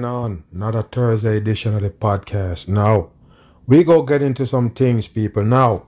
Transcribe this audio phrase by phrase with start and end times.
[0.00, 2.68] On another Thursday edition of the podcast.
[2.68, 3.10] Now,
[3.66, 5.42] we go get into some things, people.
[5.42, 5.86] Now,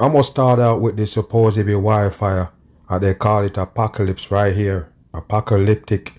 [0.00, 2.50] I'm gonna start out with the supposed be wildfire.
[2.88, 4.88] Uh, they call it apocalypse right here.
[5.14, 6.14] Apocalyptic.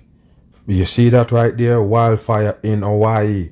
[0.68, 1.82] You see that right there?
[1.82, 3.50] Wildfire in Hawaii.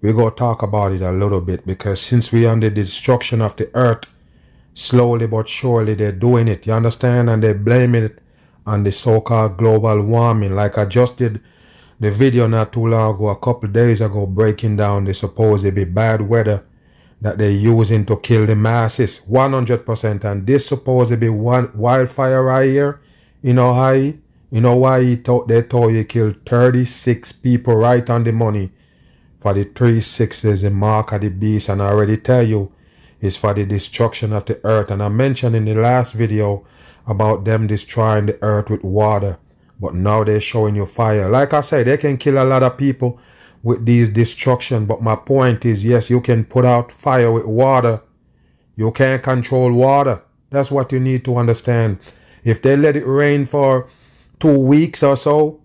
[0.00, 3.56] we gonna talk about it a little bit because since we under the destruction of
[3.56, 4.04] the earth,
[4.74, 6.68] slowly but surely they're doing it.
[6.68, 7.30] You understand?
[7.30, 8.20] And they blame it
[8.64, 10.54] on the so-called global warming.
[10.54, 11.40] Like I just did
[12.00, 15.84] the video not too long ago, a couple days ago, breaking down the supposed be
[15.84, 16.64] bad weather
[17.20, 19.26] that they're using to kill the masses.
[19.28, 20.24] 100%.
[20.24, 23.00] And this supposed to be one wildfire right here
[23.42, 24.14] in Ohio.
[24.50, 28.70] You know why he thought they told you killed 36 people right on the money
[29.36, 31.68] for the 360s, the mark of the beast.
[31.68, 32.72] And I already tell you,
[33.20, 34.92] is for the destruction of the earth.
[34.92, 36.64] And I mentioned in the last video
[37.06, 39.38] about them destroying the earth with water.
[39.80, 41.28] But now they're showing you fire.
[41.28, 43.20] Like I said, they can kill a lot of people
[43.62, 44.86] with these destruction.
[44.86, 48.02] But my point is, yes, you can put out fire with water.
[48.76, 50.22] You can't control water.
[50.50, 51.98] That's what you need to understand.
[52.44, 53.88] If they let it rain for
[54.38, 55.60] two weeks or so,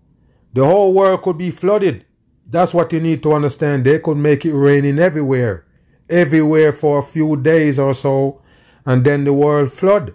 [0.53, 2.05] the whole world could be flooded.
[2.45, 3.85] That's what you need to understand.
[3.85, 5.65] They could make it raining everywhere
[6.09, 8.41] everywhere for a few days or so,
[8.85, 10.13] and then the world flood.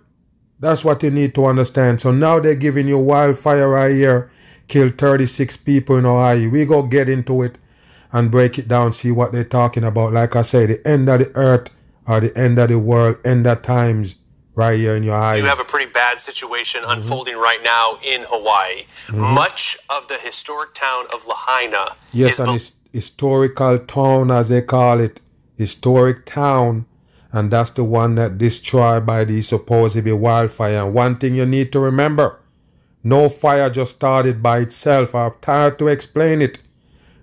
[0.60, 2.00] That's what you need to understand.
[2.00, 4.30] So now they're giving you wildfire right here,
[4.66, 6.48] killed 36 people in Ohio.
[6.48, 7.58] We go get into it
[8.12, 10.12] and break it down, see what they're talking about.
[10.12, 11.70] Like I say, the end of the earth
[12.06, 14.16] or the end of the world, end of times
[14.58, 15.38] right here in your eyes.
[15.38, 16.98] You have a pretty bad situation mm-hmm.
[16.98, 18.82] unfolding right now in Hawaii.
[18.82, 19.34] Mm-hmm.
[19.34, 22.58] Much of the historic town of Lahaina yes, an
[22.92, 25.20] historical town as they call it
[25.56, 26.86] historic town,
[27.32, 30.84] and that's the one that destroyed by the supposedly wildfire.
[30.84, 32.40] And one thing you need to remember
[33.04, 35.14] no fire just started by itself.
[35.14, 36.62] I'm tired to explain it.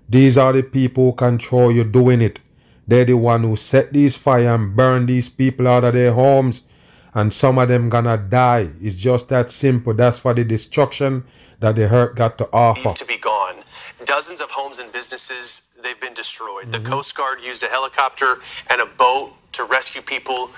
[0.08, 2.40] These are the people who control you doing it.
[2.86, 6.66] They're the one who set these fire and burn these people out of their homes.
[7.14, 8.68] And some of them gonna die.
[8.80, 9.94] It's just that simple.
[9.94, 11.24] That's for the destruction
[11.60, 12.90] that the hurt got to offer.
[12.90, 13.56] To be gone.
[14.04, 16.66] Dozens of homes and businesses, they've been destroyed.
[16.66, 16.82] Mm-hmm.
[16.82, 18.36] The Coast Guard used a helicopter
[18.70, 20.50] and a boat to rescue people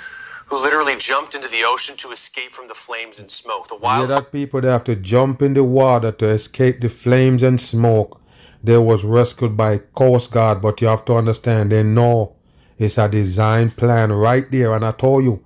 [0.49, 3.69] who literally jumped into the ocean to escape from the flames and smoke.
[3.69, 6.89] The wild yeah, that people they have to jump in the water to escape the
[6.89, 8.21] flames and smoke.
[8.65, 12.35] They was rescued by Coast Guard, but you have to understand they know
[12.79, 14.73] it's a design plan right there.
[14.75, 15.45] And I told you,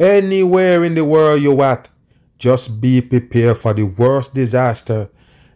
[0.00, 1.90] anywhere in the world you at,
[2.38, 5.10] just be prepared for the worst disaster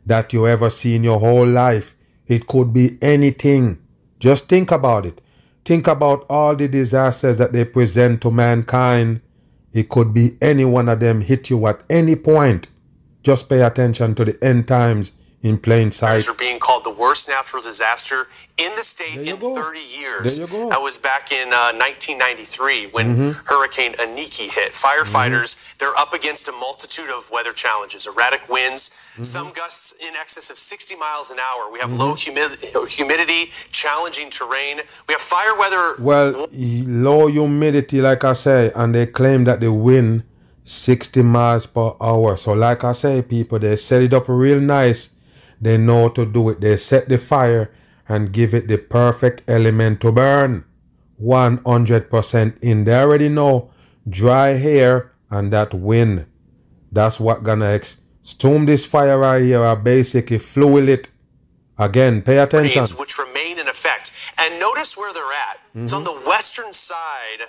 [0.04, 1.96] that you ever see in your whole life.
[2.26, 3.78] It could be anything.
[4.18, 5.21] Just think about it.
[5.64, 9.20] Think about all the disasters that they present to mankind.
[9.72, 12.68] It could be any one of them hit you at any point.
[13.22, 15.12] Just pay attention to the end times
[15.42, 16.28] in plain sight.
[16.28, 18.26] Are being called the worst natural disaster
[18.58, 19.54] in the state in go.
[19.54, 20.38] 30 years.
[20.38, 20.68] There you go.
[20.70, 23.46] That was back in uh, 1993 when mm-hmm.
[23.46, 24.72] Hurricane Iniki hit.
[24.72, 25.78] Firefighters, mm-hmm.
[25.78, 29.22] they're up against a multitude of weather challenges, erratic winds, mm-hmm.
[29.22, 31.72] some gusts in excess of 60 miles an hour.
[31.72, 32.78] We have low mm-hmm.
[32.78, 34.78] humi- humidity, challenging terrain.
[35.08, 35.94] We have fire weather.
[36.00, 40.22] Well, low humidity, like I say, and they claim that the wind
[40.62, 42.36] 60 miles per hour.
[42.36, 45.16] So, like I say, people, they set it up real nice
[45.62, 46.60] they know to do it.
[46.60, 47.72] They set the fire
[48.08, 50.64] and give it the perfect element to burn.
[51.22, 52.84] 100% in.
[52.84, 53.70] They already know
[54.08, 56.26] dry hair and that wind.
[56.90, 57.80] That's what gonna
[58.22, 61.08] storm this fire right here are basically fuel it.
[61.78, 62.84] Again, pay attention.
[62.98, 64.34] Which remain in effect.
[64.40, 65.58] And notice where they're at.
[65.58, 65.84] Mm-hmm.
[65.84, 67.42] It's on the western side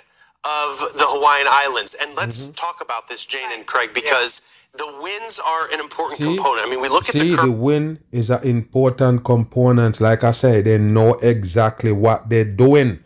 [0.44, 1.96] of the Hawaiian Islands.
[2.00, 2.54] And let's mm-hmm.
[2.54, 6.66] talk about this, Jane and Craig, because the winds are an important see, component.
[6.66, 10.00] I mean, we look see, at the cur- the wind is an important component.
[10.00, 12.98] Like I said, they know exactly what they're doing.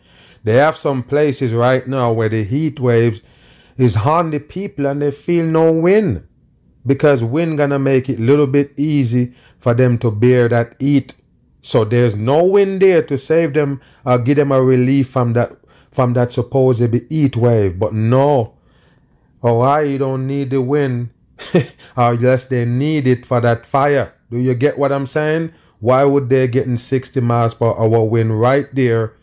[0.43, 3.21] They have some places right now where the heat waves
[3.77, 6.27] is harming the people and they feel no wind
[6.85, 11.13] because wind gonna make it a little bit easy for them to bear that heat.
[11.61, 15.51] So there's no wind there to save them or give them a relief from that
[15.91, 17.77] from that supposed heat wave.
[17.77, 18.55] But no,
[19.43, 21.09] oh, Hawaii you don't need the wind
[21.95, 24.13] unless they need it for that fire.
[24.29, 25.53] Do you get what I'm saying?
[25.79, 29.13] Why would they getting 60 miles per hour wind right there?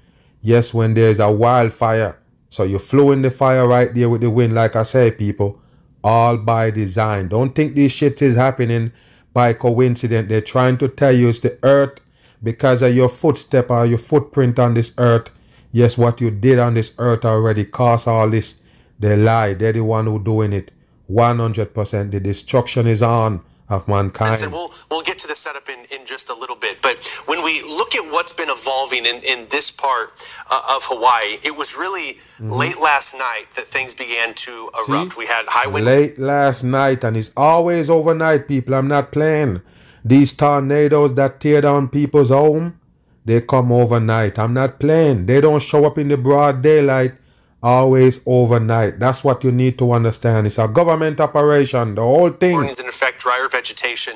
[0.40, 2.18] Yes, when there's a wildfire.
[2.48, 5.60] So you flew in the fire right there with the wind, like I say, people,
[6.02, 7.28] all by design.
[7.28, 8.92] Don't think this shit is happening
[9.34, 10.28] by coincidence.
[10.28, 12.00] They're trying to tell you it's the earth
[12.42, 15.30] because of your footstep or your footprint on this earth.
[15.72, 18.62] Yes, what you did on this earth already caused all this.
[18.98, 19.52] They lie.
[19.54, 20.72] They're the one who doing it.
[21.10, 24.36] 100% the destruction is on of mankind.
[24.42, 27.42] And we'll we'll get to the setup in, in just a little bit, but when
[27.44, 30.10] we look at what's been evolving in, in this part
[30.50, 32.50] uh, of Hawaii, it was really mm-hmm.
[32.50, 35.12] late last night that things began to erupt.
[35.12, 35.18] See?
[35.18, 35.86] We had high wind.
[35.86, 38.74] Late last night, and it's always overnight, people.
[38.74, 39.62] I'm not playing.
[40.04, 42.78] These tornadoes that tear down people's home,
[43.24, 44.38] they come overnight.
[44.38, 45.26] I'm not playing.
[45.26, 47.14] They don't show up in the broad daylight
[47.62, 48.98] always overnight.
[48.98, 50.46] That's what you need to understand.
[50.46, 52.56] It's a government operation, the whole thing.
[52.56, 54.14] Burns in effect drier vegetation.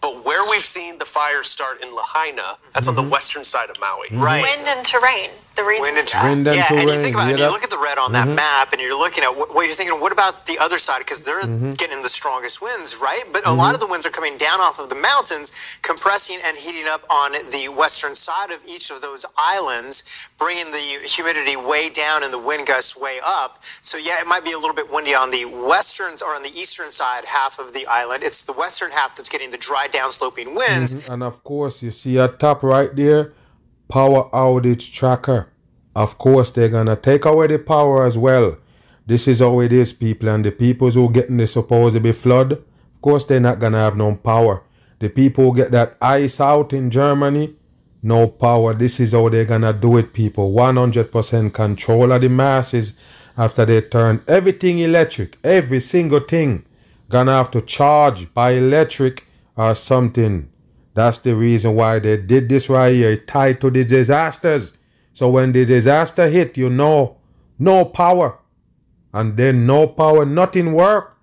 [0.00, 2.42] But where we've seen the fires start in Lahaina,
[2.74, 2.98] that's mm-hmm.
[2.98, 4.08] on the western side of Maui.
[4.08, 4.22] Mm-hmm.
[4.22, 4.42] Right.
[4.42, 5.94] Wind and terrain the reason.
[5.94, 6.30] Wind and, terrain.
[6.42, 6.82] Wind and yeah, terrain.
[6.82, 8.36] and you think about it, you look at the red on that mm-hmm.
[8.36, 9.98] map, and you're looking at what, you're thinking.
[10.00, 11.00] What about the other side?
[11.00, 11.70] Because they're mm-hmm.
[11.78, 13.22] getting the strongest winds, right?
[13.32, 13.74] But a lot mm-hmm.
[13.74, 17.32] of the winds are coming down off of the mountains, compressing and heating up on
[17.32, 22.40] the western side of each of those islands, bringing the humidity way down and the
[22.40, 23.62] wind gusts way up.
[23.62, 26.52] So yeah, it might be a little bit windy on the westerns or on the
[26.54, 28.22] eastern side half of the island.
[28.22, 30.94] It's the western half that's getting the dry downsloping winds.
[30.94, 31.12] Mm-hmm.
[31.12, 33.32] And of course, you see at top right there,
[33.88, 35.48] power outage tracker
[35.94, 38.56] of course they're gonna take away the power as well.
[39.06, 42.12] This is how it is, people, and the people who getting the supposed to be
[42.12, 44.62] flood, of course they're not gonna have no power.
[44.98, 47.54] The people who get that ice out in Germany,
[48.02, 48.74] no power.
[48.74, 50.52] This is how they're gonna do it, people.
[50.52, 52.98] 100% control of the masses
[53.36, 56.64] after they turn everything electric, every single thing
[57.08, 59.26] gonna have to charge by electric
[59.56, 60.48] or something.
[60.94, 64.76] That's the reason why they did this right here, tied to the disasters.
[65.12, 67.18] So when the disaster hit, you know,
[67.58, 68.38] no power.
[69.12, 71.16] And then no power, nothing work.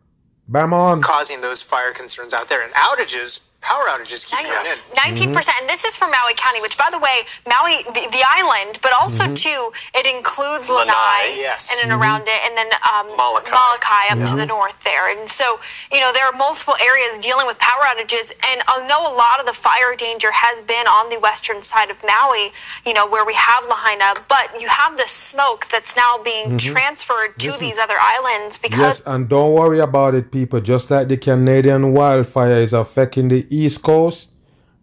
[0.47, 1.01] Bam on.
[1.01, 5.29] Causing those fire concerns out there and outages power outages keep coming in.
[5.29, 5.33] 19%.
[5.33, 5.61] percent mm-hmm.
[5.61, 8.91] And this is for Maui County, which, by the way, Maui, the, the island, but
[8.97, 9.37] also, mm-hmm.
[9.37, 9.61] too,
[9.93, 11.69] it includes Lanai, Lanai yes.
[11.69, 12.01] and then mm-hmm.
[12.01, 13.53] around it, and then um, Molokai.
[13.53, 14.31] Molokai up yeah.
[14.33, 15.13] to the north there.
[15.13, 15.61] And so,
[15.93, 18.33] you know, there are multiple areas dealing with power outages.
[18.41, 21.93] And I know a lot of the fire danger has been on the western side
[21.93, 22.49] of Maui,
[22.85, 26.73] you know, where we have Lahaina, but you have the smoke that's now being mm-hmm.
[26.73, 27.61] transferred to Listen.
[27.61, 28.79] these other islands because.
[28.79, 30.59] Yes, and don't worry about it, people.
[30.59, 34.31] Just like the Canadian wildfire is affecting the East Coast,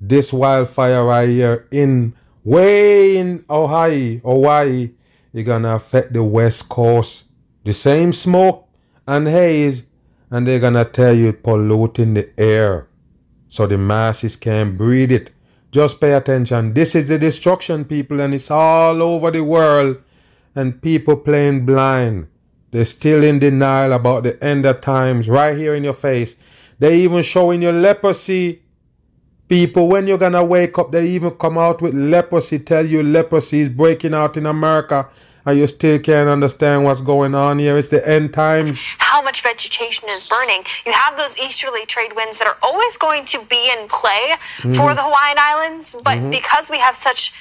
[0.01, 4.91] this wildfire right here in way in Ohio, Hawaii,
[5.33, 7.25] is gonna affect the West Coast.
[7.65, 8.69] The same smoke
[9.07, 9.89] and haze,
[10.31, 12.87] and they're gonna tell you polluting the air.
[13.49, 15.31] So the masses can't breathe it.
[15.71, 16.75] Just pay attention.
[16.75, 19.99] This is the destruction, people, and it's all over the world.
[20.55, 22.27] And people playing blind.
[22.71, 26.43] They're still in denial about the end of times right here in your face.
[26.79, 28.63] They even showing you leprosy
[29.49, 33.61] People, when you're gonna wake up, they even come out with leprosy, tell you leprosy
[33.61, 35.09] is breaking out in America,
[35.47, 37.79] and you still can't understand what's going on here.
[37.79, 38.79] It's the end times.
[38.99, 40.65] How much vegetation is burning?
[40.85, 44.75] You have those easterly trade winds that are always going to be in play mm-hmm.
[44.75, 46.29] for the Hawaiian Islands, but mm-hmm.
[46.29, 47.33] because we have such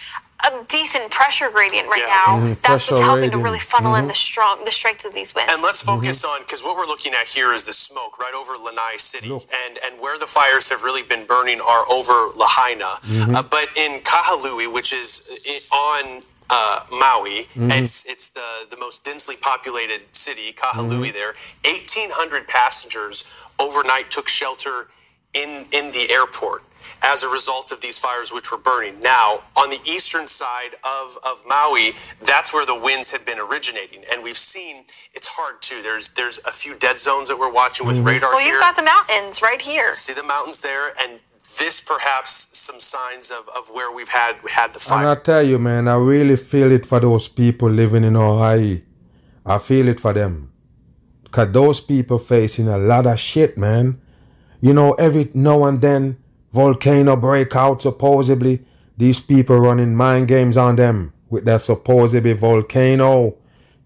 [0.45, 2.21] a decent pressure gradient right yeah.
[2.21, 2.37] now.
[2.37, 2.61] Mm-hmm.
[2.61, 4.03] That's what's helping to really funnel mm-hmm.
[4.03, 5.51] in the strong, the strength of these winds.
[5.51, 6.35] And let's focus mm-hmm.
[6.35, 9.43] on because what we're looking at here is the smoke right over Lanai City, Look.
[9.65, 12.85] and and where the fires have really been burning are over Lahaina.
[12.85, 13.35] Mm-hmm.
[13.35, 17.43] Uh, but in Kahului, which is on uh, Maui.
[17.57, 17.71] Mm-hmm.
[17.71, 21.09] It's it's the the most densely populated city, Kahului.
[21.09, 21.13] Mm-hmm.
[21.13, 21.33] There,
[21.65, 23.25] eighteen hundred passengers
[23.59, 24.87] overnight took shelter
[25.33, 26.61] in in the airport
[27.03, 28.99] as a result of these fires which were burning.
[29.01, 31.91] Now, on the eastern side of, of Maui,
[32.25, 34.03] that's where the winds had been originating.
[34.11, 35.81] And we've seen it's hard too.
[35.81, 38.07] There's there's a few dead zones that we're watching with mm-hmm.
[38.07, 39.93] radar well, you've got the mountains right here.
[39.93, 41.19] See the mountains there and
[41.59, 44.99] this perhaps some signs of, of where we've had had the fire.
[44.99, 48.81] And I tell you, man, I really feel it for those people living in Hawaii.
[49.45, 50.51] I feel it for them.
[51.31, 54.01] Cause those people facing a lot of shit, man.
[54.59, 56.17] You know, every now and then,
[56.57, 58.65] volcano break out supposedly.
[58.97, 63.35] These people running mind games on them with that supposedly volcano.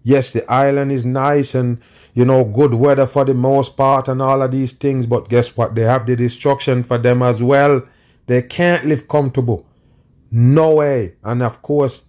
[0.02, 1.78] Yes, the island is nice and,
[2.14, 5.54] you know, good weather for the most part and all of these things, but guess
[5.56, 5.74] what?
[5.74, 7.82] They have the destruction for them as well.
[8.26, 9.66] They can't live comfortable.
[10.30, 11.16] No way.
[11.22, 12.06] And of course,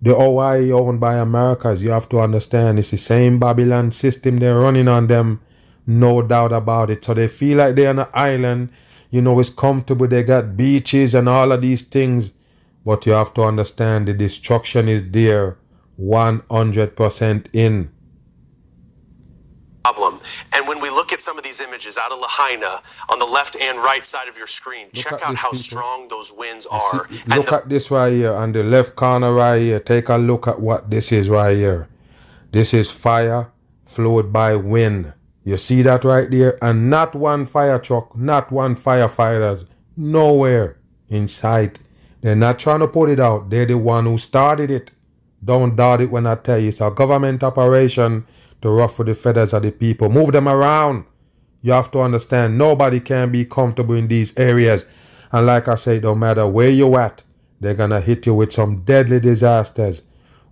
[0.00, 4.60] the Hawaii owned by Americas, you have to understand it's the same Babylon system they're
[4.60, 5.40] running on them.
[5.84, 7.04] No doubt about it.
[7.04, 8.70] So they feel like they're on an island,
[9.10, 10.06] you know, it's comfortable.
[10.06, 12.34] They got beaches and all of these things.
[12.84, 15.58] But you have to understand the destruction is there
[16.00, 17.90] 100% in
[19.92, 20.20] problem.
[20.54, 23.56] And when we look at some of these images out of Lahaina on the left
[23.60, 25.54] and right side of your screen, look check out how people.
[25.54, 27.08] strong those winds are.
[27.08, 29.80] See, look the- at this right here on the left corner right here.
[29.80, 31.88] Take a look at what this is right here.
[32.52, 35.14] This is fire flowed by wind.
[35.46, 36.58] You see that right there?
[36.60, 39.64] And not one fire truck, not one firefighters,
[39.96, 40.76] nowhere
[41.08, 41.78] in sight.
[42.20, 43.48] They're not trying to put it out.
[43.48, 44.90] They're the one who started it.
[45.44, 48.26] Don't doubt it when I tell you it's a government operation
[48.60, 50.08] to ruffle the feathers of the people.
[50.08, 51.04] Move them around.
[51.62, 54.84] You have to understand nobody can be comfortable in these areas.
[55.30, 57.22] And like I say, no matter where you're at,
[57.60, 60.02] they're gonna hit you with some deadly disasters.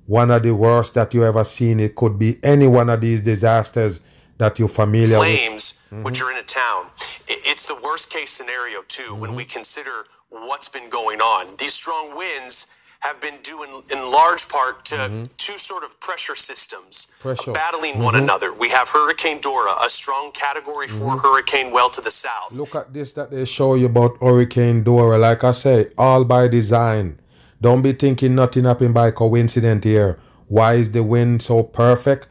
[0.07, 1.81] One of the worst that you ever seen.
[1.81, 4.01] It could be any one of these disasters
[4.39, 5.99] that you're familiar Flames, with.
[5.99, 6.03] Mm-hmm.
[6.05, 6.87] which are in a town.
[6.97, 9.21] It's the worst case scenario too mm-hmm.
[9.21, 11.55] when we consider what's been going on.
[11.59, 15.23] These strong winds have been due in, in large part to mm-hmm.
[15.37, 17.53] two sort of pressure systems pressure.
[17.53, 18.03] battling mm-hmm.
[18.03, 18.53] one another.
[18.55, 21.19] We have Hurricane Dora, a strong Category 4 mm-hmm.
[21.19, 22.57] hurricane well to the south.
[22.57, 25.19] Look at this that they show you about Hurricane Dora.
[25.19, 27.21] Like I say, all by design.
[27.61, 30.19] Don't be thinking nothing happened by coincidence here.
[30.49, 32.29] Why is the wind so perfect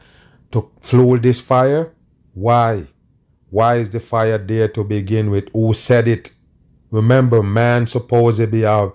[0.52, 1.93] to fuel this fire?
[2.34, 2.84] Why?
[3.50, 5.48] Why is the fire there to begin with?
[5.52, 6.30] Who said it?
[6.90, 8.92] Remember, man supposedly have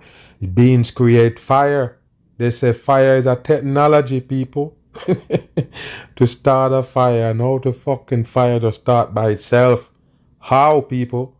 [0.54, 1.98] Beings create fire.
[2.38, 4.78] They say fire is a technology, people.
[6.16, 9.92] to start a fire and how to fucking fire to start by itself.
[10.40, 11.36] How, people?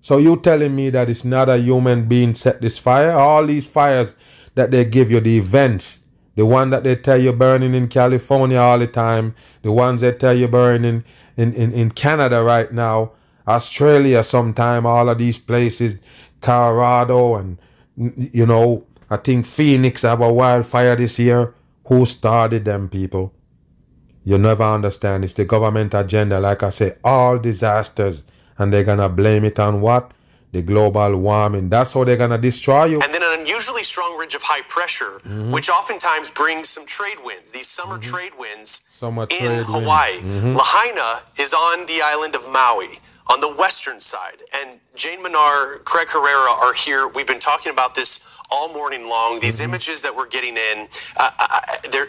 [0.00, 3.12] So you telling me that it's not a human being set this fire?
[3.12, 4.16] All these fires
[4.54, 8.58] that they give you, the events, the one that they tell you burning in California
[8.58, 11.04] all the time, the ones they tell you burning
[11.38, 13.12] in, in, in Canada right now,
[13.46, 16.02] Australia sometime, all of these places,
[16.42, 17.58] Colorado and
[17.96, 21.54] you know, I think Phoenix have a wildfire this year.
[21.86, 23.32] Who started them people?
[24.22, 25.24] You never understand.
[25.24, 26.38] It's the government agenda.
[26.38, 28.24] Like I say, all disasters.
[28.58, 30.12] And they're to blame it on what?
[30.52, 31.68] The global warming.
[31.68, 33.00] That's how they're going to destroy you.
[33.02, 35.52] And then an unusually strong ridge of high pressure, mm-hmm.
[35.52, 38.16] which oftentimes brings some trade winds, these summer mm-hmm.
[38.16, 40.18] trade winds summer in trade Hawaii.
[40.18, 40.56] Mm-hmm.
[40.56, 42.96] Lahaina is on the island of Maui
[43.30, 44.40] on the western side.
[44.56, 47.08] And Jane Minar, Craig Herrera are here.
[47.14, 49.38] We've been talking about this all morning long.
[49.40, 49.70] These mm-hmm.
[49.70, 50.88] images that we're getting in,
[51.20, 51.60] uh, uh,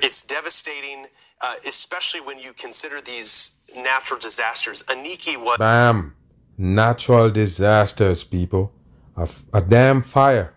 [0.02, 1.08] it's devastating,
[1.44, 4.84] uh, especially when you consider these natural disasters.
[4.84, 5.58] Iniki was.
[5.58, 6.16] Bam.
[6.62, 8.74] Natural disasters, people.
[9.16, 10.54] A, damn fire.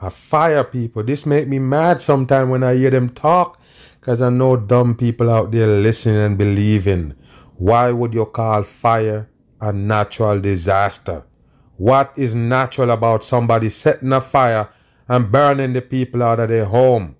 [0.00, 1.02] A fire, people.
[1.02, 3.60] This make me mad sometimes when I hear them talk
[4.00, 7.14] because I know dumb people out there listening and believing.
[7.56, 9.28] Why would you call fire
[9.62, 11.24] a natural disaster.
[11.76, 14.68] What is natural about somebody setting a fire
[15.08, 17.14] and burning the people out of their home?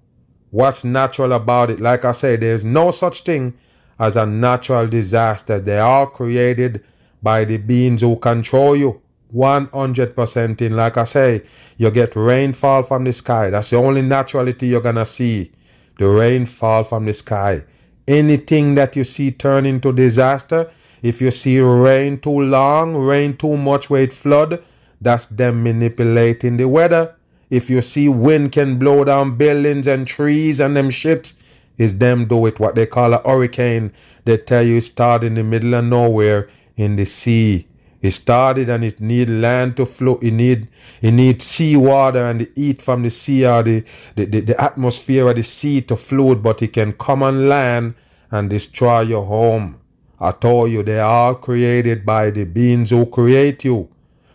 [0.50, 1.78] What's natural about it?
[1.78, 3.54] Like I say, there's no such thing
[3.98, 5.60] as a natural disaster.
[5.60, 6.84] They are created
[7.22, 9.00] by the beings who control you.
[9.34, 10.76] 100% in.
[10.76, 11.42] Like I say,
[11.78, 13.48] you get rainfall from the sky.
[13.50, 15.52] That's the only naturality you're to see.
[15.98, 17.64] The rainfall from the sky.
[18.06, 20.70] Anything that you see turn into disaster
[21.02, 24.62] if you see rain too long, rain too much where it flood,
[25.00, 27.16] that's them manipulating the weather.
[27.50, 31.42] If you see wind can blow down buildings and trees and them ships,
[31.76, 33.92] is them do it what they call a hurricane.
[34.24, 37.66] They tell you it started in the middle of nowhere in the sea.
[38.00, 40.18] It started and it need land to flow.
[40.20, 40.68] It need
[41.00, 43.84] it need sea water and the heat from the sea or the,
[44.16, 47.94] the, the, the atmosphere of the sea to float, but it can come on land
[48.30, 49.78] and destroy your home.
[50.18, 53.88] I told you they are all created by the beings who create you.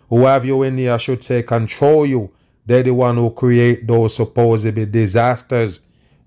[0.09, 2.31] Who have you in here, I should say, control you.
[2.65, 5.81] They're the one who create those supposed be disasters.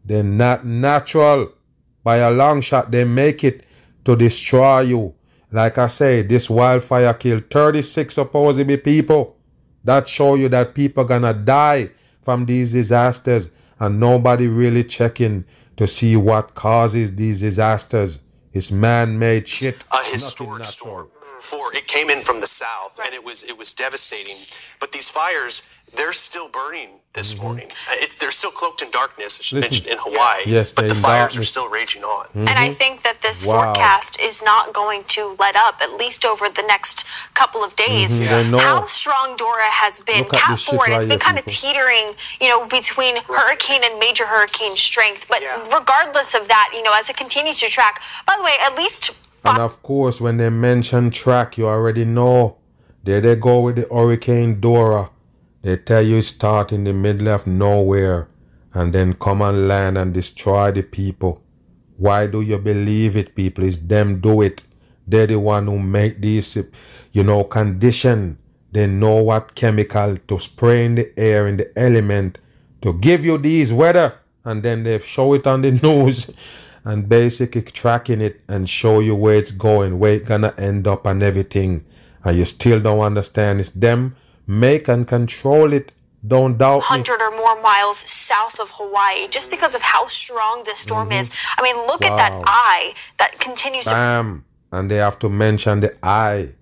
[0.04, 1.52] They're not natural.
[2.02, 3.64] By a long shot, they make it
[4.04, 5.14] to destroy you.
[5.52, 9.36] Like I say, this wildfire killed 36 supposed be people.
[9.82, 11.90] That show you that people gonna die
[12.22, 15.44] from these disasters and nobody really checking
[15.76, 18.20] to see what causes these disasters.
[18.52, 19.82] It's man-made shit.
[19.92, 21.08] A historic storm.
[21.40, 24.36] for it came in from the south and it was it was devastating.
[24.78, 27.66] But these fires, they're still burning this morning.
[27.66, 29.72] Uh, It, they're still cloaked in darkness, I should Mm-hmm.
[29.72, 29.84] Listen.
[29.86, 30.42] mention, in Hawaii.
[30.46, 32.26] Yes, but the in fires are still raging on.
[32.34, 33.74] And I think that this Wow.
[33.74, 37.04] forecast is not going to let up, at least over the next
[37.34, 38.12] couple of days.
[38.12, 38.58] Mhm, they know.
[38.58, 42.06] How strong Dora has been, Look Cat 4, and it's been here, kind of teetering,
[42.40, 45.26] you know, between hurricane and major hurricane strength.
[45.28, 45.58] But Yeah.
[45.78, 49.10] regardless of that, you know, as it continues to track, by the way, at least
[49.44, 52.56] And of course, when they mention track, you already know.
[53.02, 55.08] There they go with the Hurricane Dora.
[55.62, 58.28] They tell you start in the middle of nowhere
[58.72, 61.42] and then come and land and destroy the people.
[61.98, 63.64] Why do you believe it, people?
[63.64, 64.62] It's them do it.
[65.06, 66.56] They're the one who make these,
[67.12, 68.38] you know, condition.
[68.72, 72.38] They know what chemical to spray in the air, in the element,
[72.80, 74.14] to give you these weather.
[74.44, 76.30] And then they show it on the news
[76.84, 81.04] and basically tracking it and show you where it's going, where it's gonna end up
[81.04, 81.84] and everything.
[82.24, 83.60] And you still don't understand.
[83.60, 84.16] It's them
[84.50, 85.92] make and control it.
[86.26, 87.00] Don't doubt me.
[87.00, 91.30] 100 or more miles south of Hawaii, just because of how strong this storm is.
[91.56, 92.42] I mean, look at that Mm-hmm.
[92.46, 94.44] Eye that continues to Bam.
[94.72, 96.54] And they have to mention the eye.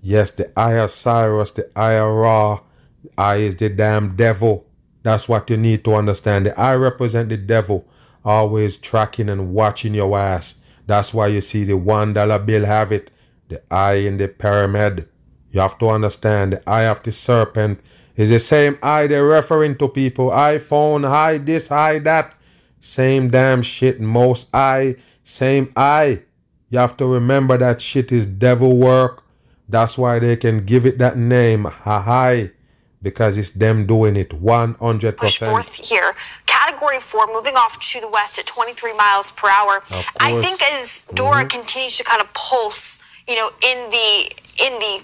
[0.00, 2.60] Yes, the eye of Cyrus, the eye of Ra.
[3.02, 4.66] The eye is the damn devil.
[5.02, 6.46] That's what you need to understand.
[6.46, 7.86] The eye represent the devil,
[8.24, 10.60] always tracking and watching your ass.
[10.86, 13.10] That's why you see the one dollar bill have it.
[13.48, 15.08] The eye in the pyramid.
[15.54, 17.78] You have to understand the eye of the serpent
[18.16, 20.30] is the same eye they're referring to people.
[20.30, 22.34] iPhone, eye this, eye that.
[22.80, 24.00] Same damn shit.
[24.00, 26.22] Most eye, same eye.
[26.70, 29.22] You have to remember that shit is devil work.
[29.68, 32.52] That's why they can give it that name, Hahai,
[33.00, 35.16] because it's them doing it 100%.
[35.16, 36.14] push north here.
[36.46, 39.84] Category four, moving off to the west at 23 miles per hour.
[40.18, 41.48] I think as Dora mm-hmm.
[41.48, 45.02] continues to kind of pulse, you know, in the in the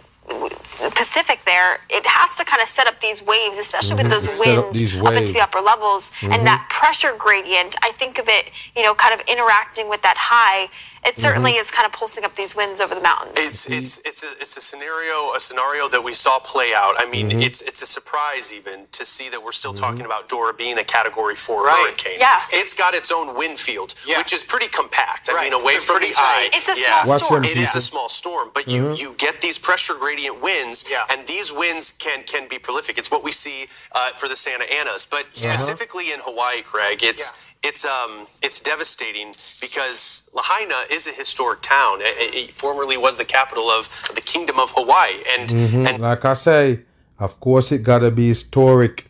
[0.95, 4.11] Pacific there, it has to kind of set up these waves, especially with mhm.
[4.11, 6.45] those Set up winds up into the upper levels and mhm.
[6.45, 7.77] that pressure gradient.
[7.83, 10.69] I think of it, you know, kind of interacting with that high.
[11.03, 13.33] It certainly is kind of pulsing up these winds over the mountains.
[13.37, 16.95] It's it's it's a it's a scenario a scenario that we saw play out.
[16.99, 20.53] I mean, it's it's a surprise even to see that we're still talking about Dora
[20.53, 21.87] being a Category Four Right.
[21.89, 22.19] hurricane.
[22.21, 22.41] Yeah.
[22.53, 24.19] it's got its own wind field, Yeah.
[24.19, 25.31] which is pretty compact.
[25.31, 25.45] I Right.
[25.45, 26.51] mean, away It's from the tight.
[26.53, 26.57] eye.
[26.57, 27.03] It's a yeah.
[27.05, 27.43] small storm.
[27.43, 27.79] them, It is people.
[27.79, 31.05] a small storm, but you you get these pressure gradient winds, Yeah.
[31.11, 32.99] and these winds can can be prolific.
[32.99, 37.33] It's what we see uh, for the Santa Anas, but specifically in Hawaii, Craig, it's
[37.63, 39.29] it's um it's devastating
[39.61, 42.01] because Lahaina is a historic town.
[42.01, 46.35] It, it- formerly was the capital of the Kingdom of Hawaii, and and Like I
[46.35, 46.83] say,
[47.19, 49.07] of course it gotta be historic.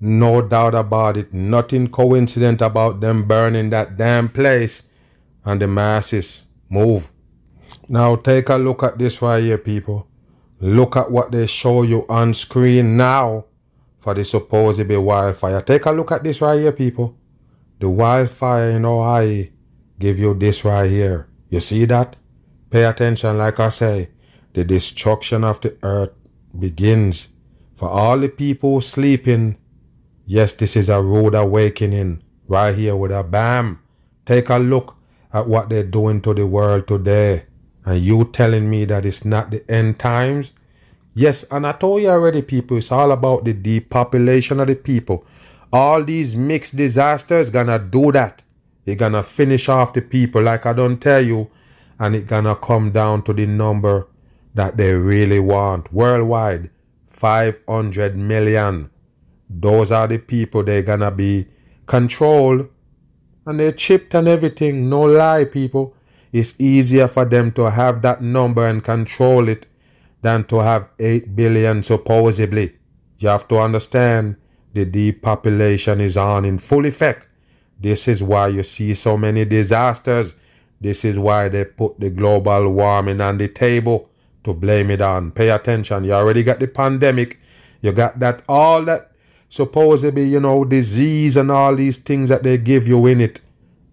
[0.00, 1.32] No doubt about it.
[1.34, 4.88] Nothing coincident about them burning that damn place
[5.44, 7.10] and the masses move.
[7.88, 10.06] Now take a look at this right here, people.
[10.60, 13.46] Look at what they show you on screen now
[13.98, 15.60] for the supposed be wildfire.
[15.62, 17.16] Take a look at this right here, people.
[17.80, 19.50] The wildfire in Hawaii
[19.98, 21.28] give you this right here.
[21.48, 22.16] You see that?
[22.70, 24.10] Pay attention, like I say.
[24.52, 26.10] The destruction of the earth
[26.58, 27.36] begins.
[27.74, 29.56] For all the people sleeping,
[30.26, 33.80] yes, this is a rude awakening right here with a bam.
[34.26, 34.96] Take a look
[35.32, 37.44] at what they're doing to the world today.
[37.84, 40.52] And you telling me that it's not the end times?
[41.14, 45.24] Yes, and I told you already, people, it's all about the depopulation of the people.
[45.72, 48.42] All these mixed disasters gonna do that.
[48.86, 51.50] It gonna finish off the people, like I don't tell you,
[51.98, 54.06] and it gonna come down to the number
[54.54, 56.70] that they really want worldwide
[57.04, 58.90] 500 million.
[59.50, 61.46] Those are the people they gonna be
[61.86, 62.68] controlled
[63.46, 64.88] and they're chipped and everything.
[64.88, 65.94] No lie, people.
[66.32, 69.66] It's easier for them to have that number and control it
[70.20, 72.76] than to have 8 billion supposedly.
[73.18, 74.36] You have to understand
[74.72, 77.28] the depopulation is on in full effect.
[77.80, 80.36] This is why you see so many disasters.
[80.80, 84.10] This is why they put the global warming on the table
[84.44, 85.32] to blame it on.
[85.32, 86.04] Pay attention.
[86.04, 87.40] You already got the pandemic.
[87.80, 89.12] You got that all that
[89.48, 93.40] supposedly, you know, disease and all these things that they give you in it.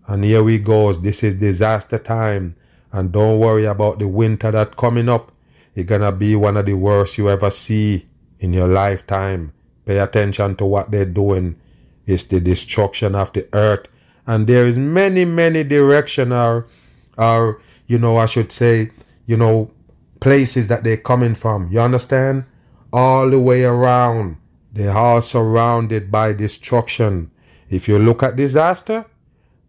[0.07, 1.01] And here we goes.
[1.01, 2.55] This is disaster time.
[2.91, 5.31] And don't worry about the winter that coming up.
[5.73, 8.05] It's gonna be one of the worst you ever see
[8.39, 9.51] in your lifetime.
[9.86, 11.56] Pay attention to what they're doing.
[12.06, 13.88] It's the destruction of the earth.
[14.28, 16.65] And there is many, many directional
[17.17, 18.91] or you know, I should say,
[19.26, 19.71] you know,
[20.19, 21.67] places that they're coming from.
[21.71, 22.45] You understand?
[22.91, 24.38] All the way around.
[24.74, 27.32] They're all surrounded by destruction.
[27.69, 29.06] If you look at disaster,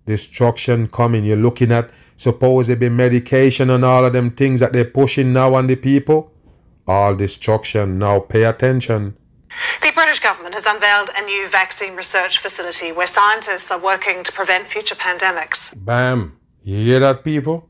[0.07, 1.25] destruction coming.
[1.25, 5.67] You're looking at supposedly medication and all of them things that they're pushing now on
[5.67, 6.33] the people.
[6.89, 7.99] All destruction.
[7.99, 9.17] Now pay attention.
[10.07, 14.31] The British government has unveiled a new vaccine research facility where scientists are working to
[14.31, 15.85] prevent future pandemics.
[15.85, 16.39] Bam.
[16.63, 17.69] You hear that, people?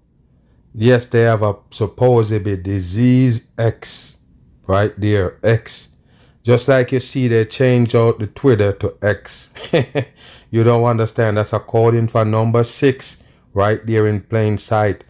[0.74, 4.18] Yes, they have a supposedly disease X
[4.66, 5.96] right there, X.
[6.42, 9.54] Just like you see, they change out the Twitter to X.
[10.50, 11.38] you don't understand.
[11.38, 15.04] That's according for number six right there in plain sight.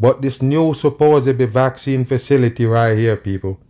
[0.00, 3.60] But this new supposedly vaccine facility right here, people,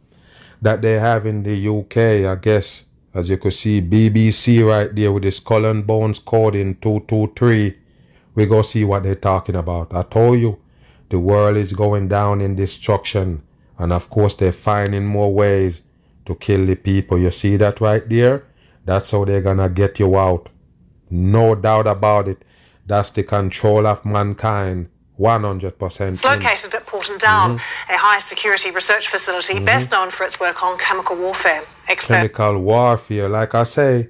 [0.63, 5.13] that they have in the UK, I guess, as you could see, BBC right there
[5.13, 7.79] with the skull and bones code in 223.
[8.35, 9.95] We go see what they're talking about.
[9.95, 10.59] I told you,
[11.11, 13.43] the world is going down in destruction.
[13.79, 15.83] And of course, they're finding more ways
[16.25, 17.19] to kill the people.
[17.19, 18.45] You see that right there?
[18.85, 20.49] That's how they're gonna get you out.
[21.11, 22.43] No doubt about it.
[22.87, 24.89] That's the control of mankind.
[25.19, 26.13] 100%.
[26.15, 26.87] It's located at
[27.19, 27.95] Down, mm-hmm.
[27.95, 29.65] a high security research facility mm-hmm.
[29.65, 31.63] best known for its work on chemical warfare.
[31.89, 32.15] Expert.
[32.15, 34.09] Chemical warfare, like I say.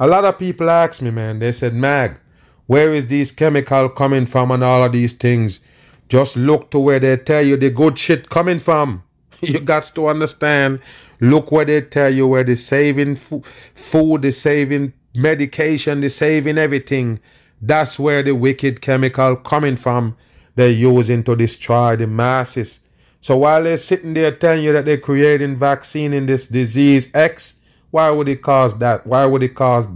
[0.00, 2.20] A lot of people ask me, man, they said, Mag,
[2.66, 5.60] where is these chemical coming from and all of these things?
[6.08, 9.02] Just look to where they tell you the good shit coming from.
[9.40, 10.80] you got to understand.
[11.20, 16.58] Look where they tell you where the saving fo- food, the saving medication, the saving
[16.58, 17.20] everything.
[17.60, 20.16] That's where the wicked chemical coming from.
[20.58, 22.80] They're using to destroy the masses.
[23.20, 27.60] So while they're sitting there telling you that they're creating vaccine in this disease X,
[27.92, 29.06] why would it cause that?
[29.06, 29.86] Why would it cause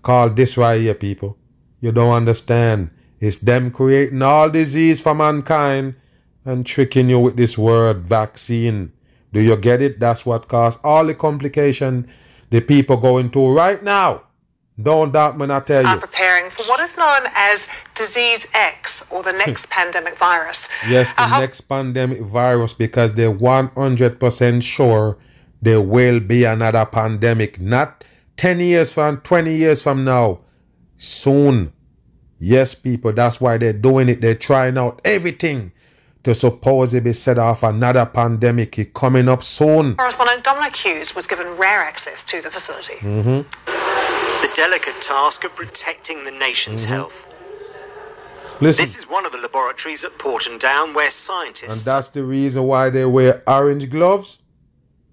[0.00, 1.38] call this right here, people?
[1.80, 2.90] You don't understand.
[3.18, 5.96] It's them creating all disease for mankind
[6.44, 8.92] and tricking you with this word vaccine.
[9.32, 9.98] Do you get it?
[9.98, 12.08] That's what caused all the complication
[12.50, 14.22] the people going through right now.
[14.80, 15.88] Don't doubt when I tell you.
[15.88, 20.72] are preparing for what is known as Disease X or the next pandemic virus.
[20.88, 25.18] Yes, the uh, next pandemic virus because they're 100% sure
[25.60, 27.60] there will be another pandemic.
[27.60, 28.04] Not
[28.36, 30.40] 10 years from 20 years from now.
[30.96, 31.72] Soon.
[32.38, 34.20] Yes, people, that's why they're doing it.
[34.20, 35.72] They're trying out everything
[36.24, 39.96] to supposedly set off another pandemic coming up soon.
[39.96, 42.94] Correspondent Dominic Hughes was given rare access to the facility.
[43.04, 43.42] Mm-hmm.
[44.42, 46.94] The delicate task of protecting the nation's mm-hmm.
[46.94, 47.28] health.
[48.60, 51.84] Listen, this is one of the laboratories at Porton Down where scientists.
[51.84, 54.40] And that's the reason why they wear orange gloves?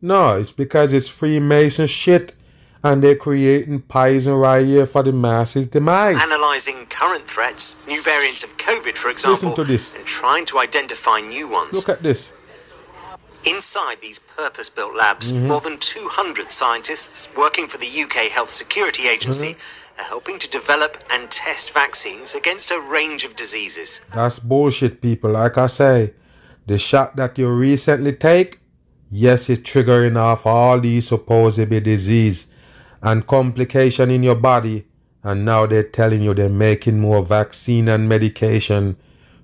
[0.02, 2.34] No, it's because it's Freemason shit
[2.84, 6.16] and they're creating poison right here for the masses' demise.
[6.16, 11.88] Analyzing current threats, new variants of COVID, for example, and trying to identify new ones.
[11.88, 12.38] Look at this.
[13.46, 15.48] Inside these purpose built labs, mm-hmm.
[15.48, 20.02] more than 200 scientists working for the UK Health Security Agency mm-hmm.
[20.02, 24.10] are helping to develop and test vaccines against a range of diseases.
[24.14, 25.32] That's bullshit, people.
[25.32, 26.14] Like I say,
[26.66, 28.60] the shot that you recently take,
[29.10, 32.54] yes, it's triggering off all these supposedly disease
[33.02, 34.86] and complication in your body
[35.24, 38.96] and now they're telling you they're making more vaccine and medication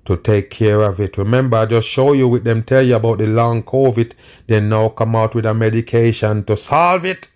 [0.05, 1.17] to take care of it.
[1.17, 4.13] Remember, I just show you with them tell you about the long COVID.
[4.47, 7.29] They now come out with a medication to solve it.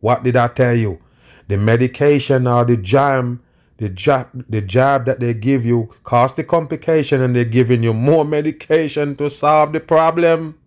[0.00, 1.00] What did I tell you?
[1.46, 3.40] The medication or the jam,
[3.78, 7.94] the jab, the jab that they give you cause the complication and they're giving you
[7.94, 10.58] more medication to solve the problem.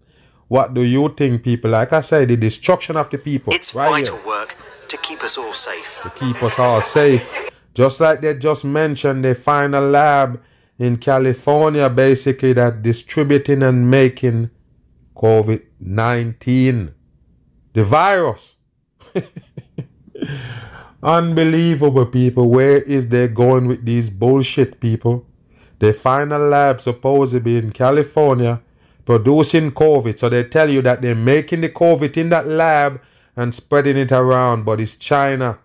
[0.47, 1.71] What do you think, people?
[1.71, 3.53] Like I said, the destruction of the people.
[3.53, 4.25] It's right vital here.
[4.25, 4.70] work
[5.21, 6.01] keep us all safe.
[6.01, 7.51] To keep us all safe.
[7.75, 10.41] Just like they just mentioned, they find a lab
[10.79, 14.49] in California basically that distributing and making
[15.15, 16.93] COVID 19.
[17.73, 18.55] The virus.
[21.03, 22.49] Unbelievable, people.
[22.49, 25.27] Where is they going with these bullshit, people?
[25.77, 28.61] They find a lab supposedly in California
[29.05, 30.17] producing COVID.
[30.17, 33.01] So they tell you that they're making the COVID in that lab
[33.41, 35.57] and spreading it around, but it's China.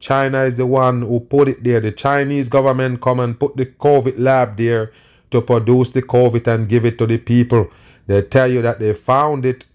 [0.00, 1.78] China is the one who put it there.
[1.78, 4.90] The Chinese government come and put the COVID lab there
[5.30, 7.70] to produce the COVID and give it to the people.
[8.06, 9.66] They tell you that they found it,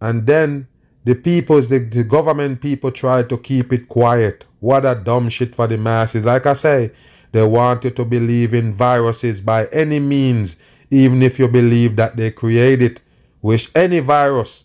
[0.00, 0.66] and then
[1.04, 4.44] the people, the, the government people try to keep it quiet.
[4.58, 6.24] What a dumb shit for the masses.
[6.24, 6.90] Like I say,
[7.30, 10.56] they want you to believe in viruses by any means,
[10.90, 13.00] even if you believe that they created.
[13.40, 14.64] Wish any virus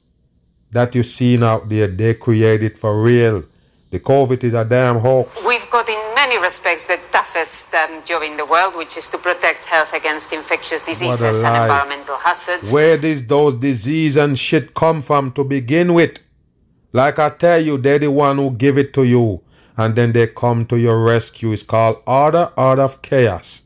[0.73, 3.43] that you've seen out there, they created for real.
[3.91, 5.45] The COVID is a damn hoax.
[5.45, 9.19] We've got, in many respects, the toughest um, job in the world, which is to
[9.19, 12.73] protect health against infectious diseases and environmental hazards.
[12.73, 16.17] Where did those disease and shit come from to begin with?
[16.91, 19.41] Like I tell you, they're the one who give it to you,
[19.77, 21.51] and then they come to your rescue.
[21.51, 23.62] It's called order out of chaos.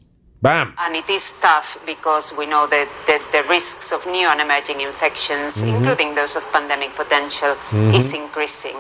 [0.48, 0.74] Bam.
[0.80, 4.80] And it is tough because we know that, that the risks of new and emerging
[4.80, 5.76] infections, mm-hmm.
[5.76, 7.94] including those of pandemic potential, mm-hmm.
[7.94, 8.78] is increasing.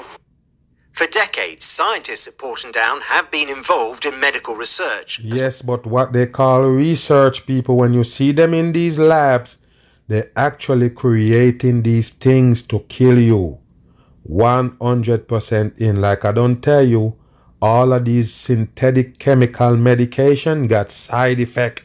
[0.93, 5.19] For decades, scientists at Porton Down have been involved in medical research.
[5.19, 9.57] Yes, but what they call research people, when you see them in these labs,
[10.07, 13.59] they're actually creating these things to kill you.
[14.29, 15.99] 100% in.
[15.99, 17.17] Like I don't tell you,
[17.61, 21.83] all of these synthetic chemical medication got side effect.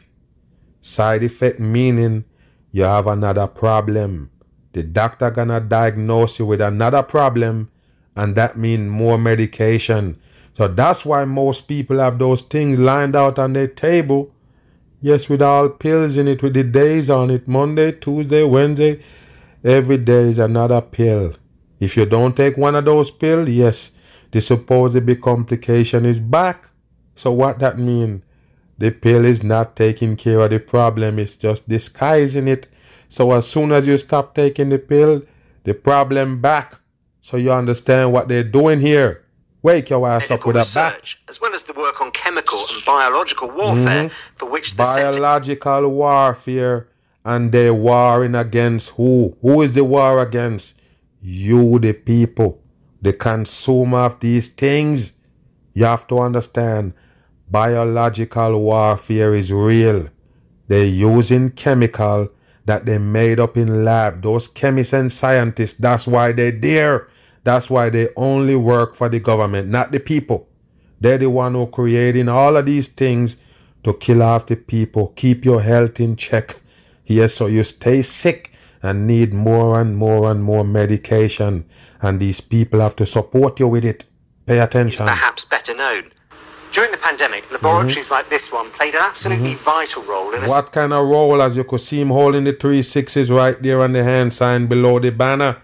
[0.81, 2.25] Side effect meaning
[2.71, 4.29] you have another problem.
[4.73, 7.69] The doctor gonna diagnose you with another problem
[8.15, 10.17] and that mean more medication.
[10.53, 14.31] So that's why most people have those things lined out on their table.
[15.01, 19.01] Yes, with all pills in it, with the days on it, Monday, Tuesday, Wednesday.
[19.63, 21.33] Every day is another pill.
[21.79, 23.97] If you don't take one of those pills, yes,
[24.33, 26.69] the supposed big complication is back.
[27.15, 28.23] So what that mean?
[28.79, 32.67] The pill is not taking care of the problem, it's just disguising it.
[33.07, 35.21] So as soon as you stop taking the pill,
[35.63, 36.79] the problem back.
[37.21, 39.23] So you understand what they're doing here.
[39.61, 41.23] Wake your ass Medical up with a back.
[41.29, 44.35] As well as the work on chemical and biological warfare mm-hmm.
[44.35, 46.87] for which the biological center- warfare
[47.23, 49.37] and they're warring against who?
[49.41, 50.81] Who is the war against?
[51.21, 52.62] You the people
[53.03, 55.19] the consumer of these things,
[55.73, 56.93] you have to understand
[57.51, 60.07] biological warfare is real.
[60.69, 62.29] They're using chemical
[62.65, 64.21] that they made up in lab.
[64.21, 67.09] Those chemists and scientists, that's why they're there.
[67.43, 70.47] That's why they only work for the government, not the people.
[71.01, 73.41] They're the one who creating all of these things
[73.83, 76.55] to kill off the people, keep your health in check.
[77.05, 81.65] Yes, so you stay sick and need more and more and more medication
[82.03, 84.05] and these people have to support you with it.
[84.45, 85.05] Pay attention.
[85.05, 86.03] Is perhaps better known.
[86.71, 88.15] During the pandemic, laboratories mm-hmm.
[88.15, 89.63] like this one played an absolutely mm-hmm.
[89.63, 92.81] vital role in What kind of role, as you could see him holding the three
[92.81, 95.61] sixes right there on the hand sign below the banner?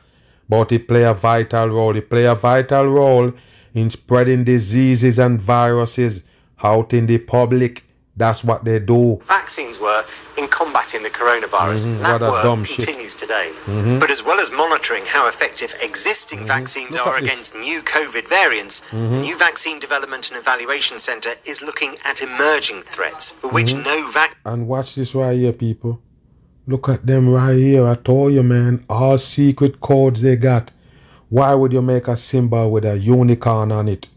[0.47, 1.95] But it play a vital role.
[1.95, 3.33] It play a vital role
[3.73, 6.25] in spreading diseases and viruses
[6.63, 7.83] out in the public.
[8.19, 9.21] That's what they do.
[9.23, 10.03] Vaccines were
[10.37, 11.87] in combating the coronavirus.
[11.87, 12.03] Mm-hmm.
[12.03, 13.21] That work continues shit.
[13.23, 13.53] today.
[13.63, 13.99] Mm-hmm.
[13.99, 16.47] But as well as monitoring how effective existing mm-hmm.
[16.47, 17.65] vaccines Look are against this.
[17.65, 19.21] new COVID variants, the mm-hmm.
[19.21, 23.83] new Vaccine Development and Evaluation Centre is looking at emerging threats for which mm-hmm.
[23.83, 24.37] no vaccine.
[24.43, 26.01] And watch this right here, people.
[26.67, 27.87] Look at them right here.
[27.87, 28.83] I told you, man.
[28.89, 30.71] All secret codes they got.
[31.29, 34.09] Why would you make a symbol with a unicorn on it?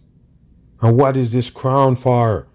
[0.81, 2.49] And what is this crown for?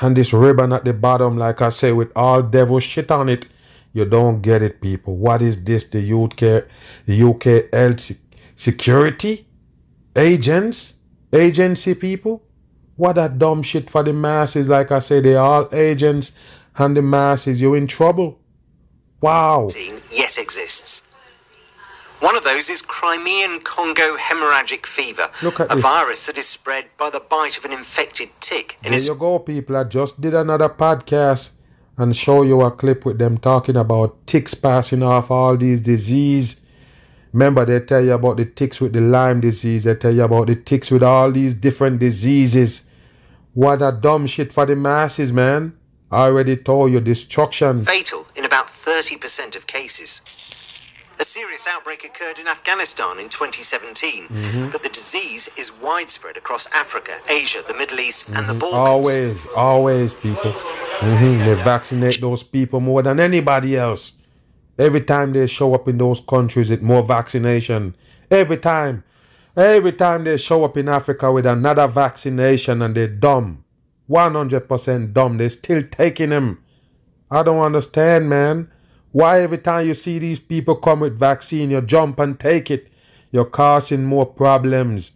[0.00, 3.46] And this ribbon at the bottom, like I say, with all devil shit on it.
[3.92, 5.16] You don't get it, people.
[5.16, 5.84] What is this?
[5.84, 6.64] The UK,
[7.06, 8.10] the UK health
[8.56, 9.46] security
[10.16, 11.00] agents,
[11.32, 12.42] agency people.
[12.96, 14.68] What a dumb shit for the masses.
[14.68, 16.36] Like I say, they all agents,
[16.76, 18.40] and the masses, You're in trouble.
[19.20, 19.68] Wow.
[20.12, 21.13] Yet exists.
[22.20, 25.82] One of those is Crimean Congo hemorrhagic fever, Look at a this.
[25.84, 28.76] virus that is spread by the bite of an infected tick.
[28.84, 29.76] And there you go, people.
[29.76, 31.54] I just did another podcast
[31.98, 36.64] and show you a clip with them talking about ticks passing off all these disease.
[37.32, 39.84] Remember, they tell you about the ticks with the Lyme disease.
[39.84, 42.90] They tell you about the ticks with all these different diseases.
[43.52, 45.76] What a dumb shit for the masses, man.
[46.10, 47.84] I already told you destruction.
[47.84, 50.22] Fatal in about 30% of cases.
[51.20, 54.72] A serious outbreak occurred in Afghanistan in 2017, mm-hmm.
[54.72, 58.38] but the disease is widespread across Africa, Asia, the Middle East, mm-hmm.
[58.38, 58.60] and the mm-hmm.
[58.60, 59.46] Balkans.
[59.46, 60.50] Always, always, people.
[60.50, 61.38] Mm-hmm.
[61.44, 64.12] They vaccinate those people more than anybody else.
[64.78, 67.94] Every time they show up in those countries, it's more vaccination.
[68.30, 69.04] Every time.
[69.56, 73.64] Every time they show up in Africa with another vaccination and they're dumb.
[74.10, 75.38] 100% dumb.
[75.38, 76.60] They're still taking them.
[77.30, 78.70] I don't understand, man.
[79.14, 82.88] Why every time you see these people come with vaccine, you jump and take it?
[83.30, 85.12] You're causing more problems.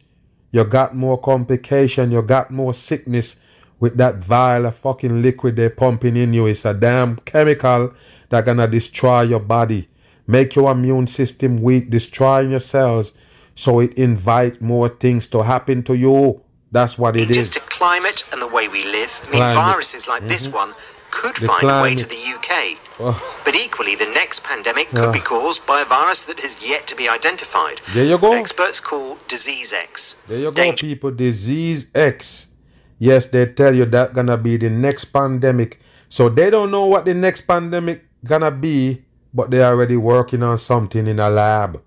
[0.52, 2.12] You got more complication.
[2.12, 3.42] You got more sickness
[3.80, 6.46] with that vial of fucking liquid they're pumping in you.
[6.46, 7.92] It's a damn chemical
[8.28, 9.88] that gonna destroy your body,
[10.28, 13.14] make your immune system weak, destroying your cells,
[13.56, 16.40] so it invite more things to happen to you.
[16.70, 17.48] That's what it Just is.
[17.48, 19.26] Just to climate and the way we live.
[19.26, 20.28] I mean, viruses like mm-hmm.
[20.28, 20.72] this one
[21.10, 22.78] could find a way to the UK.
[23.00, 23.40] Oh.
[23.44, 25.24] But equally, the next pandemic could be ah.
[25.24, 27.78] caused by a virus that has yet to be identified.
[27.94, 28.32] There you go.
[28.32, 30.24] Experts call Disease X.
[30.26, 30.86] There you Danger.
[30.86, 31.10] go, people.
[31.12, 32.54] Disease X.
[32.98, 35.80] Yes, they tell you that gonna be the next pandemic.
[36.08, 40.58] So they don't know what the next pandemic gonna be, but they're already working on
[40.58, 41.80] something in a lab.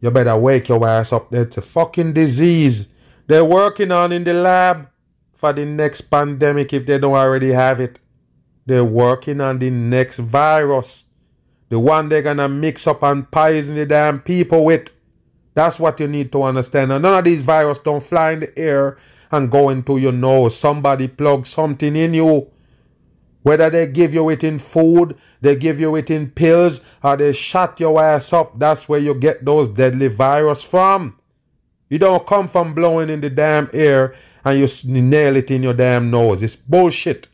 [0.00, 1.34] You better wake your ass up.
[1.34, 2.94] It's a fucking disease
[3.28, 4.88] they're working on in the lab
[5.34, 8.00] for the next pandemic if they don't already have it.
[8.68, 11.06] They're working on the next virus.
[11.70, 14.90] The one they're gonna mix up and poison the damn people with.
[15.54, 16.92] That's what you need to understand.
[16.92, 18.98] And none of these viruses don't fly in the air
[19.30, 20.54] and go into your nose.
[20.54, 22.50] Somebody plug something in you.
[23.42, 27.32] Whether they give you it in food, they give you it in pills, or they
[27.32, 31.18] shut your ass up, that's where you get those deadly virus from.
[31.88, 35.72] You don't come from blowing in the damn air and you nail it in your
[35.72, 36.42] damn nose.
[36.42, 37.28] It's bullshit.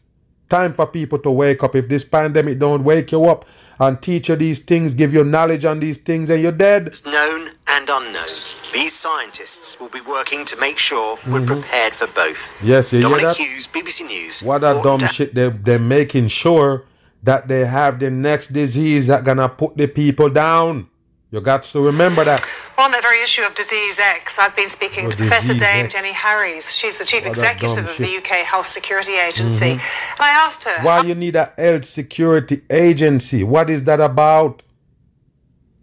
[0.49, 1.75] Time for people to wake up.
[1.75, 3.45] If this pandemic don't wake you up
[3.79, 6.89] and teach you these things, give you knowledge on these things, and you're dead.
[6.89, 8.55] It's known and unknown.
[8.73, 11.47] These scientists will be working to make sure we're mm-hmm.
[11.47, 12.63] prepared for both.
[12.63, 13.37] Yes, you Dominic hear that?
[13.37, 14.43] Hughes, BBC News.
[14.43, 15.35] What a dumb da- shit.
[15.35, 16.85] They, they're making sure
[17.23, 20.89] that they have the next disease that gonna put the people down.
[21.35, 22.49] You got to remember that.
[22.79, 25.95] On that very issue of Disease X, I've been speaking oh, to Professor Dame X.
[25.95, 26.77] Jenny Harries.
[26.77, 29.75] She's the chief executive of the UK Health Security Agency.
[29.75, 30.13] Mm-hmm.
[30.13, 33.43] And I asked her why you need a health security agency.
[33.43, 34.63] What is that about?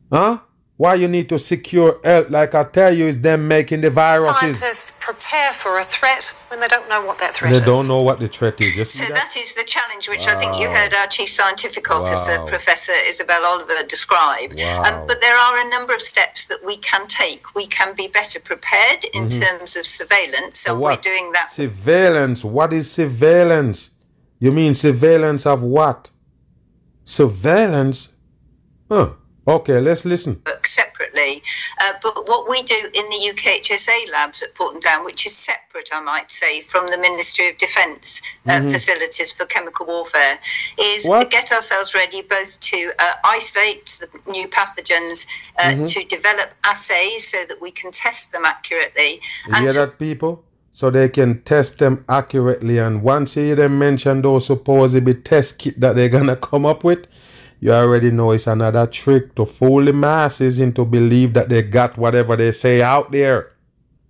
[0.10, 0.40] Huh?
[0.82, 2.32] Why you need to secure health?
[2.32, 4.58] Like I tell you, is them making the viruses.
[4.62, 7.62] Scientists prepare for a threat when they don't know what that threat they is.
[7.62, 8.89] They don't know what the threat is.
[8.89, 9.13] so that?
[9.13, 10.34] that is the challenge, which wow.
[10.34, 12.48] I think you heard our chief scientific officer, wow.
[12.48, 14.54] Professor Isabel Oliver, describe.
[14.58, 14.82] Wow.
[14.86, 17.54] Um, but there are a number of steps that we can take.
[17.54, 19.39] We can be better prepared in mm-hmm.
[19.39, 20.62] terms of surveillance.
[20.62, 21.50] So we're doing that.
[21.50, 22.44] Surveillance.
[22.44, 23.91] What is surveillance?
[24.39, 26.10] You mean surveillance of what?
[27.04, 28.17] Surveillance?
[28.89, 29.12] Huh.
[29.47, 30.39] Okay, let's listen.
[30.63, 31.41] Separately,
[31.84, 35.89] uh, but what we do in the UKHSA labs at Porton Down, which is separate,
[35.91, 38.69] I might say, from the Ministry of Defence uh, mm-hmm.
[38.69, 40.38] facilities for chemical warfare,
[40.80, 41.32] is what?
[41.32, 45.25] get ourselves ready both to uh, isolate the new pathogens,
[45.58, 45.86] uh, mm-hmm.
[45.86, 49.19] to develop assays so that we can test them accurately.
[49.47, 50.43] You and hear that, people?
[50.71, 52.77] So they can test them accurately.
[52.77, 56.84] And once you hear them mention those supposedly test kit that they're gonna come up
[56.84, 57.08] with,
[57.62, 61.95] you already know it's another trick to fool the masses into believe that they got
[61.95, 63.52] whatever they say out there.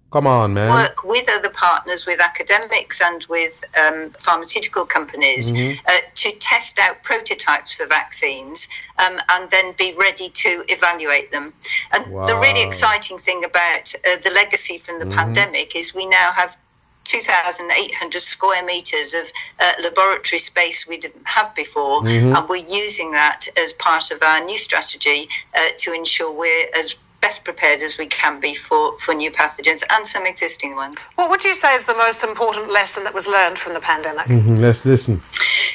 [0.10, 0.74] Come on, man.
[0.74, 5.80] Work with other partners, with academics and with um, pharmaceutical companies mm-hmm.
[5.88, 8.68] uh, to test out prototypes for vaccines
[9.00, 11.54] um, and then be ready to evaluate them.
[11.94, 12.26] And wow.
[12.26, 15.16] the really exciting thing about uh, the legacy from the mm-hmm.
[15.16, 16.58] pandemic is we now have
[17.04, 22.36] 2,800 square meters of uh, laboratory space we didn't have before, mm-hmm.
[22.36, 26.98] and we're using that as part of our new strategy uh, to ensure we're as
[27.22, 31.06] best prepared as we can be for, for new pathogens and some existing ones.
[31.16, 34.26] What would you say is the most important lesson that was learned from the pandemic?
[34.26, 34.58] Mm-hmm.
[34.58, 35.18] Let's listen.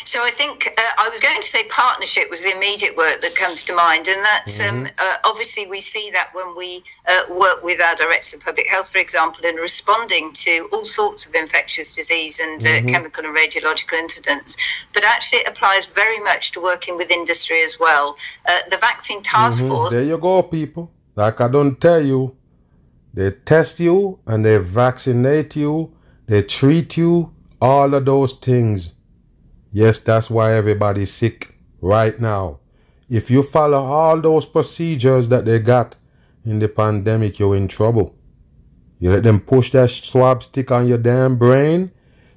[0.05, 3.35] So I think uh, I was going to say partnership was the immediate work that
[3.35, 4.85] comes to mind, and that's um, mm-hmm.
[4.87, 8.69] um, uh, obviously we see that when we uh, work with our directors of public
[8.69, 12.89] health, for example, in responding to all sorts of infectious disease and uh, mm-hmm.
[12.89, 14.57] chemical and radiological incidents.
[14.95, 18.17] But actually, it applies very much to working with industry as well.
[18.49, 19.73] Uh, the vaccine task mm-hmm.
[19.73, 19.93] force.
[19.93, 20.91] There you go, people.
[21.17, 22.37] Like I don't tell you,
[23.15, 28.93] they test you and they vaccinate you, they treat you, all of those things.
[29.71, 32.61] Yes, that's why everybody's sick right now.
[33.09, 35.97] If you follow all those procedures that they got
[36.45, 38.15] in the pandemic, you're in trouble.
[38.99, 41.93] You let them push that swab stick on your damn brain,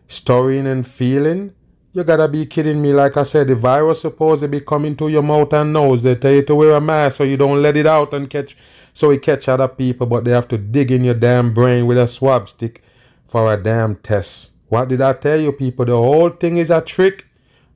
[0.07, 1.53] storing and feeling.
[1.99, 2.93] You gotta be kidding me.
[2.93, 6.01] Like I said, the virus supposed to be coming to your mouth and nose.
[6.01, 8.55] They tell you to wear a mask so you don't let it out and catch
[8.93, 11.97] so it catch other people, but they have to dig in your damn brain with
[11.97, 12.81] a swab stick
[13.25, 14.53] for a damn test.
[14.69, 15.83] What did I tell you, people?
[15.83, 17.27] The whole thing is a trick.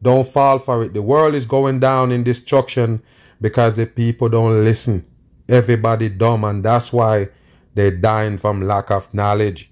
[0.01, 0.93] Don't fall for it.
[0.93, 3.01] The world is going down in destruction
[3.41, 5.05] because the people don't listen.
[5.49, 7.27] Everybody dumb, and that's why
[7.73, 9.69] they're dying from lack of knowledge.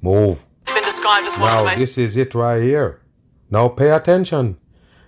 [0.00, 0.44] Move.
[0.62, 1.78] It's been described as one now, of the most.
[1.78, 3.01] This is it right here.
[3.52, 4.56] Now pay attention.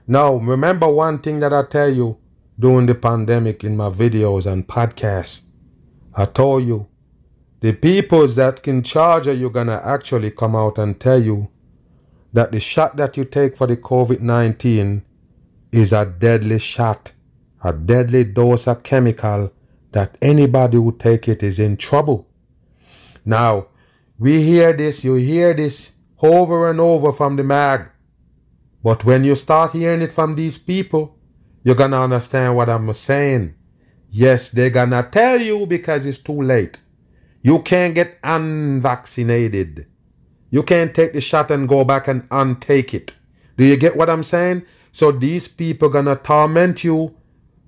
[0.07, 2.19] Now remember one thing that I tell you
[2.61, 5.47] during the pandemic in my videos and podcasts.
[6.15, 6.87] I told you,
[7.61, 11.49] the peoples that in charge of you gonna actually come out and tell you
[12.35, 15.01] that the shot that you take for the COVID-19
[15.73, 17.13] is a deadly shot,
[17.63, 19.51] a deadly dose of chemical
[19.93, 22.27] that anybody who take it is in trouble.
[23.25, 23.69] Now,
[24.19, 27.89] we hear this, you hear this over and over from the mag.
[28.85, 31.17] But when you start hearing it from these people,
[31.63, 33.55] you're gonna understand what I'm saying.
[34.11, 36.79] Yes, they're gonna tell you because it's too late.
[37.41, 39.87] You can't get unvaccinated.
[40.51, 43.19] You can't take the shot and go back and untake it.
[43.57, 44.67] Do you get what I'm saying?
[44.93, 47.17] So these people gonna torment you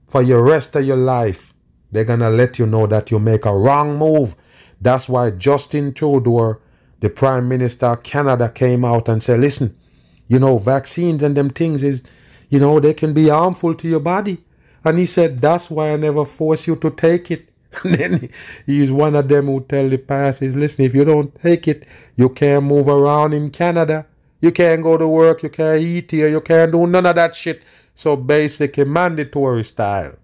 [0.07, 1.55] for your rest of your life.
[1.91, 4.37] They're gonna let you know that you make a wrong move.
[4.83, 6.61] That's why Justin Trudeau,
[7.01, 9.75] the Prime Minister of Canada, came out and said, listen,
[10.29, 12.03] you know, vaccines and them things is,
[12.49, 14.39] you know, they can be harmful to your body.
[14.85, 17.49] And he said, That's why I never force you to take it.
[17.85, 18.29] And then
[18.65, 22.31] he's one of them who tell the pastors, listen, if you don't take it, you
[22.31, 24.07] can't move around in Canada.
[24.41, 27.35] You can't go to work, you can't eat here, you can't do none of that
[27.35, 27.63] shit.
[27.95, 30.15] So basically mandatory style.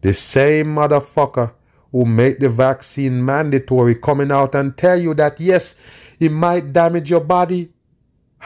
[0.00, 1.52] The same motherfucker
[1.92, 5.76] who made the vaccine mandatory coming out and tell you that yes,
[6.18, 7.70] it might damage your body.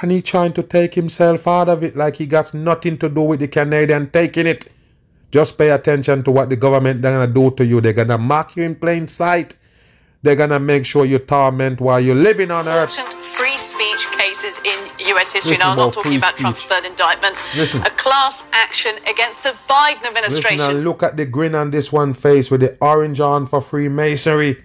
[0.01, 3.23] And he trying to take himself out of it like he got nothing to do
[3.23, 4.71] with the Canadian taking it.
[5.31, 7.81] Just pay attention to what the government they're gonna do to you.
[7.81, 9.57] They're gonna mark you in plain sight.
[10.23, 12.95] They're gonna make sure you torment while you're living on earth.
[12.95, 15.33] Free speech cases in U.S.
[15.33, 15.53] history.
[15.53, 16.41] Listen now, I'm not talking about speech.
[16.41, 17.35] Trump's third indictment.
[17.57, 17.83] Listen.
[17.83, 20.59] A class action against the Biden administration.
[20.59, 23.61] Listen and look at the grin on this one face with the orange on for
[23.61, 24.57] Freemasonry.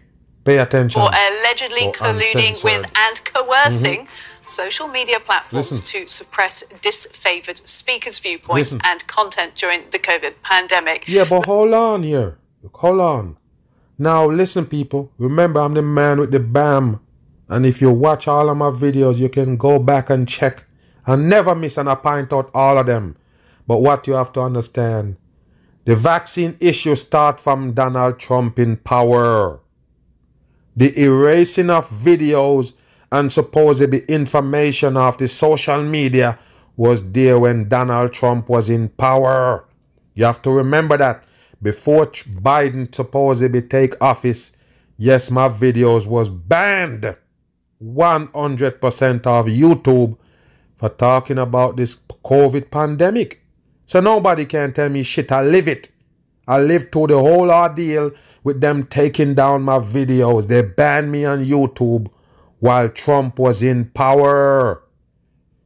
[0.45, 1.01] Pay attention.
[1.01, 2.63] For allegedly or colluding uncensored.
[2.63, 4.05] with and coercing.
[4.05, 6.01] Mm-hmm social media platforms Listen.
[6.01, 8.81] to suppress disfavored speakers' viewpoints Listen.
[8.85, 11.07] and content during the COVID pandemic.
[11.07, 12.37] Yeah, but hold on here.
[12.63, 13.37] Look, Hold on.
[13.97, 15.11] Now, listen, people.
[15.17, 17.01] Remember, I'm the man with the BAM.
[17.49, 20.65] And if you watch all of my videos, you can go back and check
[21.05, 23.15] and never miss and I point out all of them.
[23.67, 25.17] But what you have to understand,
[25.85, 29.59] the vaccine issue start from Donald Trump in power.
[30.75, 32.73] The erasing of videos
[33.11, 36.37] and supposedly information of the social media
[36.77, 39.65] was there when Donald Trump was in power.
[40.13, 41.23] You have to remember that
[41.61, 44.57] before Biden supposedly take office,
[44.97, 47.15] yes, my videos was banned
[47.83, 50.17] 100% of YouTube
[50.75, 53.41] for talking about this COVID pandemic.
[53.85, 55.31] So nobody can tell me shit.
[55.31, 55.89] I live it.
[56.47, 58.11] I lived through the whole ordeal
[58.43, 60.47] with them taking down my videos.
[60.47, 62.09] They banned me on YouTube
[62.59, 64.83] while Trump was in power.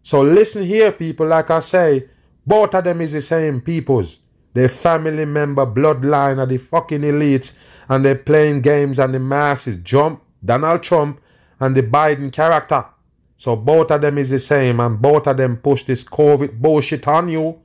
[0.01, 2.09] So listen here, people, like I say,
[2.45, 4.19] both of them is the same peoples.
[4.53, 9.81] They family member bloodline of the fucking elites and they're playing games and the masses.
[9.83, 11.19] Trump, Donald Trump
[11.59, 12.85] and the Biden character.
[13.37, 17.07] So both of them is the same and both of them push this COVID bullshit
[17.07, 17.59] on you.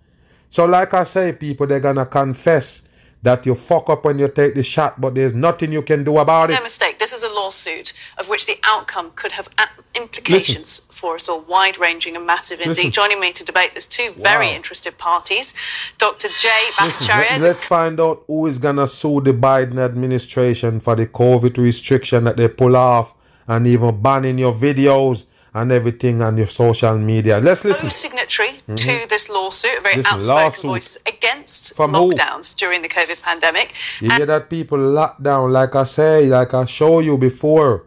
[0.48, 2.87] So like I say, people, they're gonna confess
[3.22, 6.18] that you fuck up when you take the shot, but there's nothing you can do
[6.18, 6.54] about it.
[6.54, 6.98] No mistake.
[6.98, 9.48] This is a lawsuit of which the outcome could have
[9.96, 10.94] implications Listen.
[10.94, 12.68] for us all, wide ranging and massive indeed.
[12.68, 12.90] Listen.
[12.92, 14.22] Joining me to debate, there's two wow.
[14.22, 15.54] very interested parties.
[15.98, 16.28] Dr.
[16.28, 17.40] Jay Bhattacharya.
[17.40, 21.58] Let, us find out who is going to sue the Biden administration for the COVID
[21.58, 23.14] restriction that they pull off
[23.48, 25.26] and even banning your videos
[25.58, 27.38] and everything on your social media.
[27.38, 27.90] Let's listen.
[27.90, 28.76] signatory mm-hmm.
[28.76, 30.70] to this lawsuit, a very this outspoken lawsuit.
[30.70, 32.58] voice against From lockdowns who?
[32.66, 33.74] during the COVID pandemic.
[34.00, 37.86] You and hear that people lockdown, like I say, like I show you before,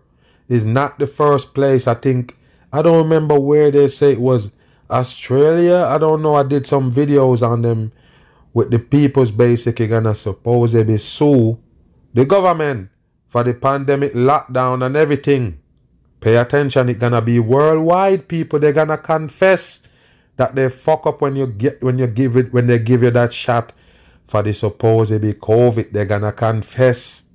[0.50, 1.88] is not the first place.
[1.88, 2.36] I think
[2.74, 4.52] I don't remember where they say it was
[4.90, 5.86] Australia.
[5.88, 6.36] I don't know.
[6.36, 7.94] I did some videos on them
[8.54, 11.58] with the people's basically gonna supposedly sue
[12.14, 12.90] the government
[13.30, 15.61] for the pandemic lockdown and everything.
[16.22, 18.60] Pay attention, it's gonna be worldwide people.
[18.60, 19.88] They're gonna confess
[20.38, 23.10] that they fuck up when you get when you give it when they give you
[23.10, 23.74] that shot
[24.24, 25.92] for the supposedly COVID.
[25.92, 27.28] They're gonna confess.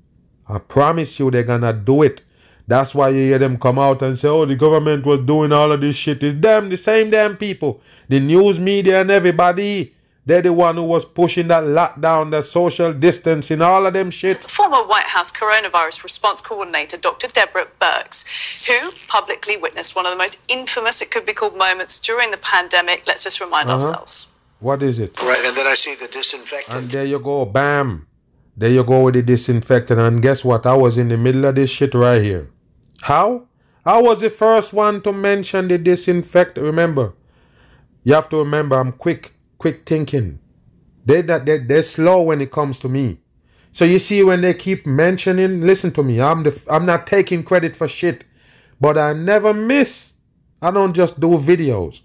[0.48, 2.22] I promise you they're gonna do it.
[2.68, 5.72] That's why you hear them come out and say, oh, the government was doing all
[5.72, 6.22] of this shit.
[6.22, 7.80] It's them, the same damn people.
[8.08, 9.95] The news media and everybody.
[10.26, 14.38] They're the one who was pushing that lockdown, that social distancing, all of them shit.
[14.38, 17.28] Former White House coronavirus response coordinator, Dr.
[17.28, 22.00] Deborah Birx, who publicly witnessed one of the most infamous, it could be called, moments
[22.00, 23.04] during the pandemic.
[23.06, 23.74] Let's just remind uh-huh.
[23.74, 24.40] ourselves.
[24.58, 25.16] What is it?
[25.22, 26.76] Right, and then I see the disinfectant.
[26.76, 28.08] And there you go, bam.
[28.56, 30.00] There you go with the disinfectant.
[30.00, 30.66] And guess what?
[30.66, 32.50] I was in the middle of this shit right here.
[33.02, 33.46] How?
[33.84, 36.64] I was the first one to mention the disinfectant.
[36.64, 37.12] Remember,
[38.02, 40.38] you have to remember, I'm quick quick thinking.
[41.04, 43.18] They that they, they're slow when it comes to me.
[43.72, 46.20] So you see when they keep mentioning, listen to me.
[46.20, 48.24] I'm the I'm not taking credit for shit,
[48.80, 50.14] but I never miss.
[50.62, 52.00] I don't just do videos.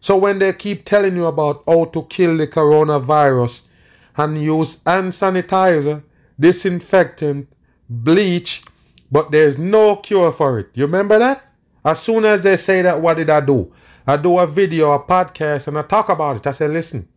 [0.00, 3.68] So when they keep telling you about how to kill the coronavirus
[4.16, 6.02] and use hand sanitizer,
[6.38, 7.48] disinfectant,
[7.88, 8.64] bleach,
[9.12, 10.70] but there's no cure for it.
[10.74, 11.46] You remember that?
[11.84, 13.72] As soon as they say that, what did I do?
[14.06, 16.46] I do a video, a podcast, and I talk about it.
[16.46, 17.08] I say, listen,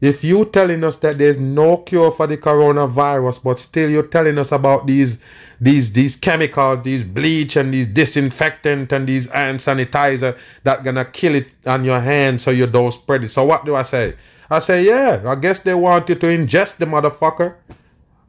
[0.00, 4.38] if you telling us that there's no cure for the coronavirus, but still you're telling
[4.38, 5.20] us about these
[5.60, 11.34] these these chemicals, these bleach and these disinfectant and these hand sanitizer that gonna kill
[11.36, 13.30] it on your hand so you don't spread it.
[13.30, 14.14] So what do I say?
[14.50, 17.56] I say, yeah, I guess they want you to ingest the motherfucker.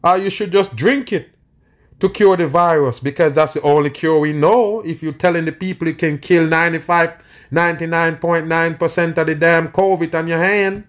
[0.04, 1.30] Or you should just drink it
[2.00, 4.82] to cure the virus because that's the only cure we know.
[4.82, 10.28] If you're telling the people it can kill 95 99.9% of the damn COVID on
[10.28, 10.88] your hand.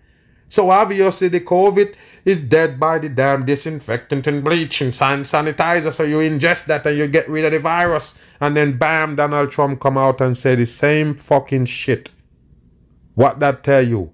[0.49, 1.95] So obviously the COVID
[2.25, 5.93] is dead by the damn disinfectant and bleach and sanitizer.
[5.93, 8.21] So you ingest that and you get rid of the virus.
[8.41, 12.11] And then bam, Donald Trump come out and say the same fucking shit.
[13.15, 14.13] What that tell you?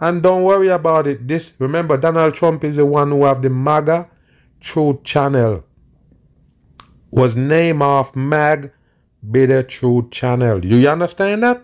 [0.00, 1.26] And don't worry about it.
[1.26, 4.08] This remember Donald Trump is the one who have the MAGA
[4.60, 5.64] Truth Channel.
[7.10, 8.72] Was named off Mag
[9.30, 10.64] Bitter Truth Channel.
[10.64, 11.62] You understand that?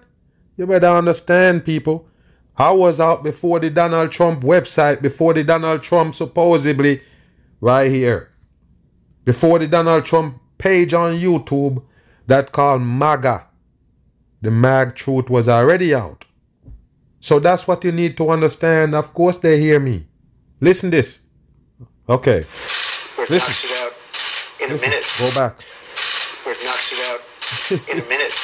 [0.60, 2.06] You better understand, people.
[2.54, 7.00] I was out before the Donald Trump website, before the Donald Trump supposedly
[7.62, 8.28] right here.
[9.24, 11.82] Before the Donald Trump page on YouTube
[12.26, 13.46] that called MAGA.
[14.42, 16.26] The Mag Truth was already out.
[17.20, 18.94] So that's what you need to understand.
[18.94, 20.08] Of course, they hear me.
[20.60, 21.22] Listen this.
[22.06, 22.42] Okay.
[22.42, 23.32] Where it Listen.
[23.32, 24.88] knocks it out in Listen.
[24.88, 25.06] a minute.
[25.20, 25.56] Go back.
[26.44, 27.29] Where it knocks it out
[27.72, 28.34] in a minute.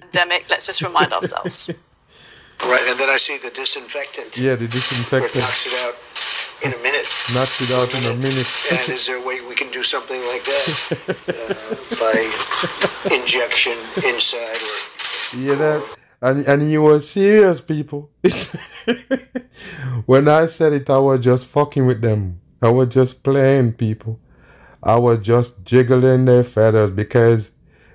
[0.00, 0.46] Pandemic.
[0.50, 1.70] Let's just remind ourselves.
[2.60, 4.36] Right, and then I see the disinfectant.
[4.36, 5.32] Yeah, the disinfectant.
[5.32, 5.96] Where it knocks it out
[6.60, 7.08] in a minute.
[7.32, 8.48] Knocks it out in a minute.
[8.68, 10.64] and is there a way we can do something like that
[11.32, 11.54] uh,
[12.04, 12.16] by
[13.16, 13.72] injection
[14.04, 14.76] inside or?
[15.40, 18.10] Yeah, that and and you were serious, people.
[20.06, 22.40] when I said it, I was just fucking with them.
[22.60, 24.20] I was just playing, people.
[24.82, 27.52] I was just jiggling their feathers because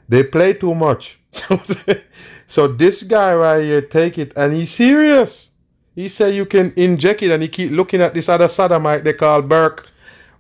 [0.07, 1.19] they play too much.
[2.45, 5.51] so this guy right here take it and he's serious.
[5.95, 9.13] He said you can inject it and he keep looking at this other sodomite they
[9.13, 9.89] call Burke.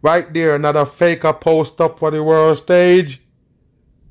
[0.01, 3.21] Right there, another faker post up for the world stage.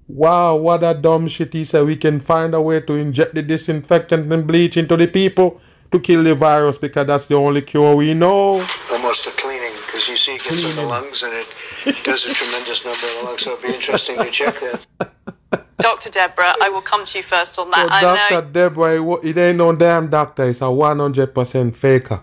[0.08, 1.52] Wow, what a dumb shit.
[1.52, 5.06] He said we can find a way to inject the disinfectant and bleach into the
[5.06, 5.60] people
[5.92, 8.60] to kill the virus because that's the only cure we know.
[8.92, 10.78] Almost a cleaning because you see it gets cleaning.
[10.78, 13.42] in the lungs and it does a tremendous number in the lungs.
[13.42, 15.34] So it'd be interesting to check that.
[15.78, 16.10] Dr.
[16.10, 17.88] Deborah, I will come to you first on that.
[18.00, 18.50] So Dr.
[18.50, 20.44] Deborah, it ain't no damn doctor.
[20.48, 22.22] It's a 100% faker.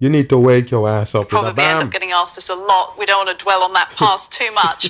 [0.00, 1.28] You need to wake your ass up.
[1.28, 2.98] Probably end up getting asked this a lot.
[2.98, 4.86] We don't want to dwell on that past too much.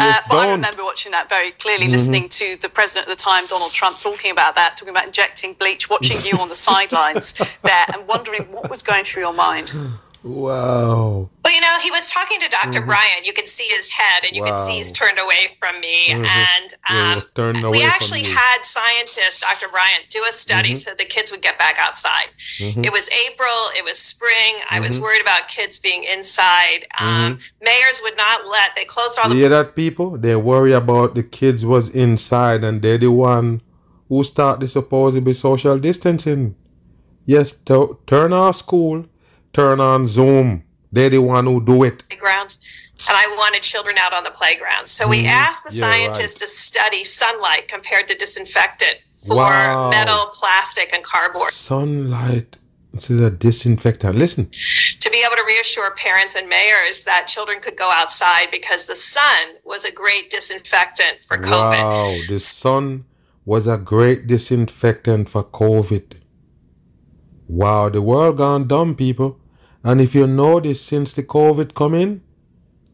[0.00, 0.44] uh, but don't.
[0.44, 1.92] I remember watching that very clearly, mm-hmm.
[1.92, 5.52] listening to the president at the time, Donald Trump, talking about that, talking about injecting
[5.52, 9.72] bleach, watching you on the sidelines there, and wondering what was going through your mind.
[10.26, 11.30] Wow.
[11.44, 12.88] Well, you know, he was talking to doctor mm-hmm.
[12.88, 13.24] Bryan.
[13.24, 14.48] You can see his head, and you wow.
[14.48, 16.08] can see he's turned away from me.
[16.08, 16.24] Mm-hmm.
[16.24, 19.68] And um, we actually had scientists, Dr.
[19.68, 20.76] Bryan, do a study mm-hmm.
[20.76, 22.26] so the kids would get back outside.
[22.58, 22.84] Mm-hmm.
[22.84, 23.70] It was April.
[23.76, 24.56] It was spring.
[24.68, 25.04] I was mm-hmm.
[25.04, 26.86] worried about kids being inside.
[26.98, 27.40] Um, mm-hmm.
[27.62, 28.74] mayors would not let.
[28.74, 29.36] They closed all the.
[29.36, 30.18] You hear that, people?
[30.18, 33.62] They worry about the kids was inside, and they're the one
[34.08, 36.56] who start the supposedly social distancing.
[37.24, 39.06] Yes, to- turn off school
[39.56, 40.62] turn on Zoom.
[40.92, 42.06] They're the one who do it.
[42.08, 42.58] Playgrounds,
[43.08, 44.86] and I wanted children out on the playground.
[44.86, 46.46] So we mm, asked the yeah, scientists right.
[46.46, 49.90] to study sunlight compared to disinfectant for wow.
[49.90, 51.52] metal, plastic, and cardboard.
[51.52, 52.58] Sunlight.
[52.92, 54.14] This is a disinfectant.
[54.16, 54.44] Listen.
[55.00, 58.94] To be able to reassure parents and mayors that children could go outside because the
[58.94, 61.82] sun was a great disinfectant for COVID.
[61.82, 63.04] Wow, the sun
[63.44, 66.14] was a great disinfectant for COVID.
[67.48, 69.38] Wow, the world gone dumb, people.
[69.86, 72.20] And if you notice since the COVID come in,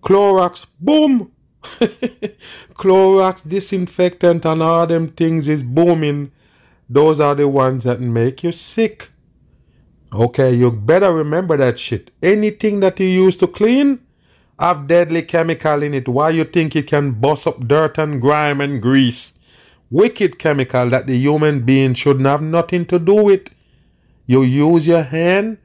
[0.03, 1.32] Clorox, boom!
[1.62, 6.32] Clorox disinfectant and all them things is booming.
[6.90, 9.09] Those are the ones that make you sick.
[10.12, 12.11] Okay, you better remember that shit.
[12.22, 14.01] Anything that you use to clean
[14.59, 16.07] have deadly chemical in it.
[16.07, 19.38] Why you think it can bust up dirt and grime and grease?
[19.90, 23.49] Wicked chemical that the human being shouldn't have nothing to do with.
[24.26, 25.57] You use your hand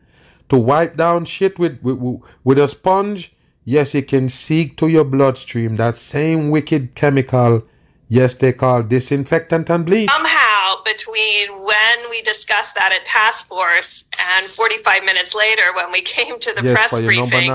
[0.49, 5.03] to wipe down shit with, with, with a sponge, yes, it can seek to your
[5.03, 7.63] bloodstream that same wicked chemical,
[8.07, 10.09] yes, they call disinfectant and bleach.
[10.09, 14.05] Somehow, between when we discussed that at task force
[14.37, 17.51] and 45 minutes later when we came to the yes, press briefing,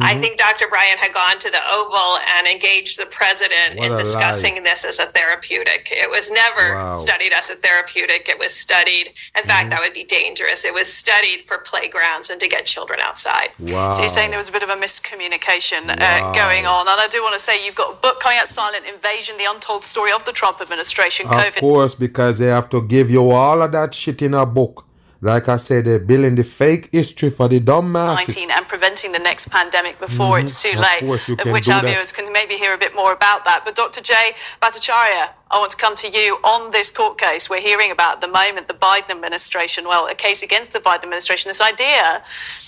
[0.00, 0.16] Mm-hmm.
[0.16, 0.66] I think Dr.
[0.68, 4.62] Bryan had gone to the Oval and engaged the president what in discussing lie.
[4.62, 5.88] this as a therapeutic.
[5.90, 6.94] It was never wow.
[6.94, 8.28] studied as a therapeutic.
[8.28, 9.08] It was studied.
[9.08, 9.48] In mm-hmm.
[9.48, 10.64] fact, that would be dangerous.
[10.64, 13.48] It was studied for playgrounds and to get children outside.
[13.58, 13.90] Wow.
[13.92, 16.30] So you're saying there was a bit of a miscommunication uh, wow.
[16.30, 16.88] uh, going on.
[16.88, 19.46] And I do want to say you've got a book coming out, Silent Invasion, The
[19.48, 21.26] Untold Story of the Trump Administration.
[21.26, 21.48] COVID.
[21.48, 24.86] Of course, because they have to give you all of that shit in a book.
[25.22, 28.36] Like I said, they're building the fake history for the dumb masses.
[28.38, 30.44] 19 and preventing the next pandemic before mm-hmm.
[30.44, 31.02] it's too late.
[31.02, 31.90] Of, of which our that.
[31.90, 33.60] viewers can maybe hear a bit more about that.
[33.66, 34.00] But Dr.
[34.00, 37.50] Jay Bhattacharya, I want to come to you on this court case.
[37.50, 41.04] We're hearing about at the moment the Biden administration, well, a case against the Biden
[41.04, 42.22] administration, this idea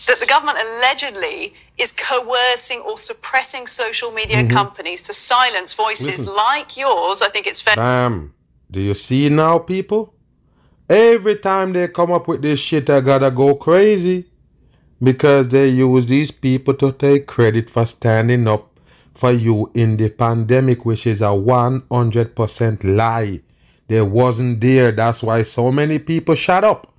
[0.08, 4.54] that the government allegedly is coercing or suppressing social media mm-hmm.
[4.54, 6.36] companies to silence voices Listen.
[6.36, 7.22] like yours.
[7.22, 7.76] I think it's fair.
[7.76, 8.34] Bam.
[8.70, 10.14] Do you see now, people?
[10.92, 14.26] Every time they come up with this shit, I gotta go crazy
[15.02, 18.78] because they use these people to take credit for standing up
[19.14, 23.40] for you in the pandemic, which is a 100% lie.
[23.88, 24.92] They wasn't there.
[24.92, 26.92] That's why so many people shut up.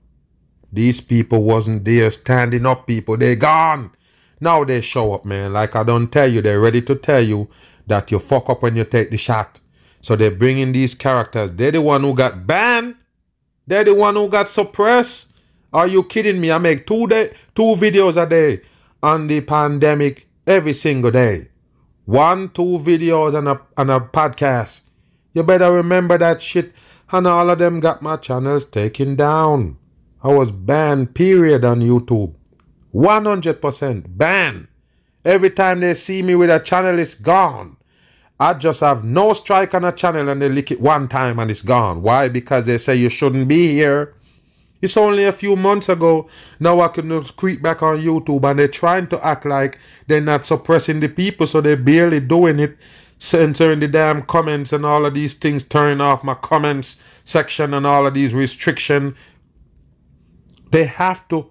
[0.72, 3.16] These people wasn't there standing up people.
[3.16, 3.92] They gone.
[4.42, 5.54] Now they show up, man.
[5.54, 7.48] Like I don't tell you, they're ready to tell you
[7.86, 9.60] that you fuck up when you take the shot.
[10.02, 11.52] So they bring in these characters.
[11.52, 12.96] They're the one who got banned.
[13.66, 15.36] They're the one who got suppressed.
[15.72, 16.52] Are you kidding me?
[16.52, 18.62] I make two day, two videos a day
[19.02, 21.50] on the pandemic every single day.
[22.06, 24.84] One, two videos and a and a podcast.
[25.34, 26.74] You better remember that shit.
[27.12, 29.78] And all of them got my channels taken down.
[30.24, 32.34] I was banned, period, on YouTube.
[32.94, 34.68] 100% banned.
[35.26, 37.78] Every time they see me with a channel, it's gone.
[38.44, 41.50] I just have no strike on a channel and they lick it one time and
[41.50, 42.02] it's gone.
[42.02, 42.28] Why?
[42.28, 44.16] Because they say you shouldn't be here.
[44.82, 46.28] It's only a few months ago.
[46.60, 50.46] Now I can creep back on YouTube and they're trying to act like they're not
[50.46, 52.78] suppressing the people, so they're barely doing it,
[53.18, 57.88] censoring the damn comments and all of these things, turning off my comments section and
[57.88, 59.16] all of these restriction.
[60.70, 61.50] They have to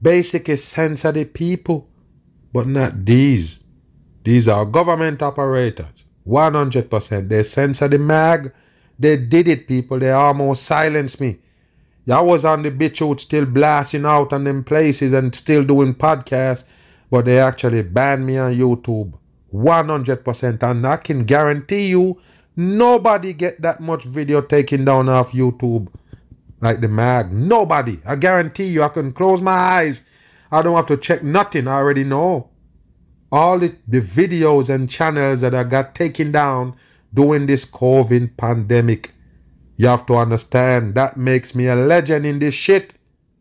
[0.00, 1.88] basically censor the people,
[2.52, 3.58] but not these.
[4.22, 6.04] These are government operators.
[6.28, 7.28] 100%.
[7.28, 8.52] They censor the mag.
[8.98, 9.98] They did it, people.
[9.98, 11.38] They almost silenced me.
[12.10, 16.64] I was on the BitChute still blasting out on them places and still doing podcasts,
[17.10, 19.12] but they actually banned me on YouTube.
[19.52, 20.62] 100%.
[20.62, 22.18] And I can guarantee you,
[22.56, 25.88] nobody get that much video taken down off YouTube
[26.60, 27.32] like the mag.
[27.32, 28.00] Nobody.
[28.06, 30.08] I guarantee you, I can close my eyes.
[30.50, 31.68] I don't have to check nothing.
[31.68, 32.48] I already know.
[33.30, 36.76] All the, the videos and channels that I got taken down
[37.12, 39.12] during this COVID pandemic
[39.78, 42.94] you have to understand that makes me a legend in this shit.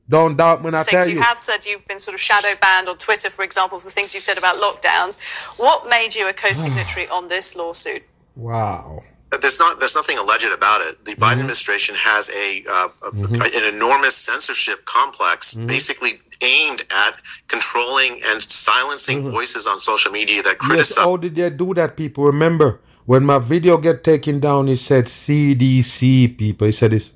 [0.08, 1.16] Don't doubt when I Six, tell you.
[1.16, 4.14] You have said you've been sort of shadow banned on Twitter, for example, for things
[4.14, 5.60] you've said about lockdowns.
[5.60, 8.04] What made you a co-signatory on this lawsuit?
[8.36, 9.04] Wow.
[9.42, 9.80] There's not.
[9.80, 11.04] There's nothing alleged about it.
[11.04, 11.40] The Biden mm-hmm.
[11.42, 13.42] administration has a, uh, a mm-hmm.
[13.42, 15.68] an enormous censorship complex, mm-hmm.
[15.68, 19.32] basically aimed at controlling and silencing mm-hmm.
[19.32, 20.98] voices on social media that criticize.
[20.98, 22.26] Yes, how did they do that, people?
[22.26, 26.68] Remember, when my video get taken down, it said CDC people.
[26.68, 27.14] It said this.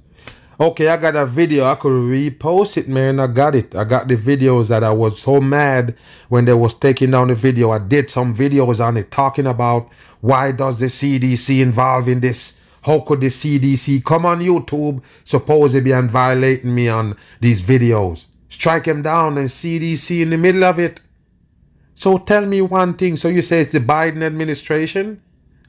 [0.60, 1.66] Okay, I got a video.
[1.66, 3.20] I could repost it, man.
[3.20, 3.74] I got it.
[3.76, 5.96] I got the videos that I was so mad
[6.30, 7.72] when they was taking down the video.
[7.72, 9.90] I did some videos on it talking about
[10.22, 12.62] why does the CDC involve in this?
[12.84, 18.26] How could the CDC come on YouTube supposedly and violating me on these videos?
[18.62, 21.02] Strike him down and CDC in the middle of it.
[21.96, 23.16] So tell me one thing.
[23.18, 25.20] So you say it's the Biden administration?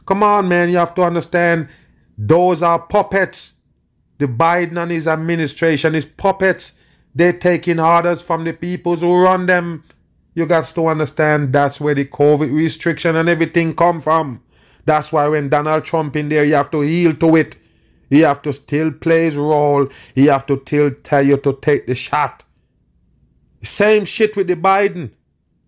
[0.05, 0.69] Come on, man.
[0.69, 1.69] You have to understand
[2.19, 3.61] those are puppets.
[4.19, 6.79] The Biden and his administration is puppets.
[7.15, 9.85] They're taking orders from the people who run them.
[10.35, 14.43] You got to understand that's where the COVID restriction and everything come from.
[14.85, 17.59] That's why when Donald Trump in there, you have to yield to it.
[18.11, 19.89] He have to still play his role.
[20.15, 22.45] He have to still tell you to take the shot.
[23.63, 25.11] Same shit with the Biden.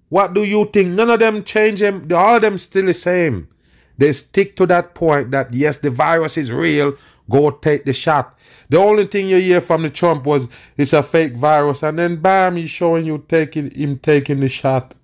[0.08, 0.90] What do you think?
[0.90, 2.08] None of them change them.
[2.14, 3.48] All of them still the same.
[3.96, 6.94] They stick to that point that yes, the virus is real.
[7.30, 8.38] Go take the shot.
[8.68, 12.16] The only thing you hear from the Trump was it's a fake virus, and then
[12.16, 14.94] bam, he's showing you taking him taking the shot.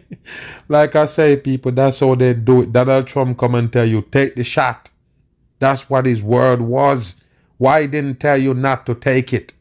[0.68, 2.72] like I say, people, that's how they do it.
[2.72, 4.90] Donald Trump come and tell you take the shot.
[5.58, 7.22] That's what his word was.
[7.58, 9.52] Why didn't tell you not to take it?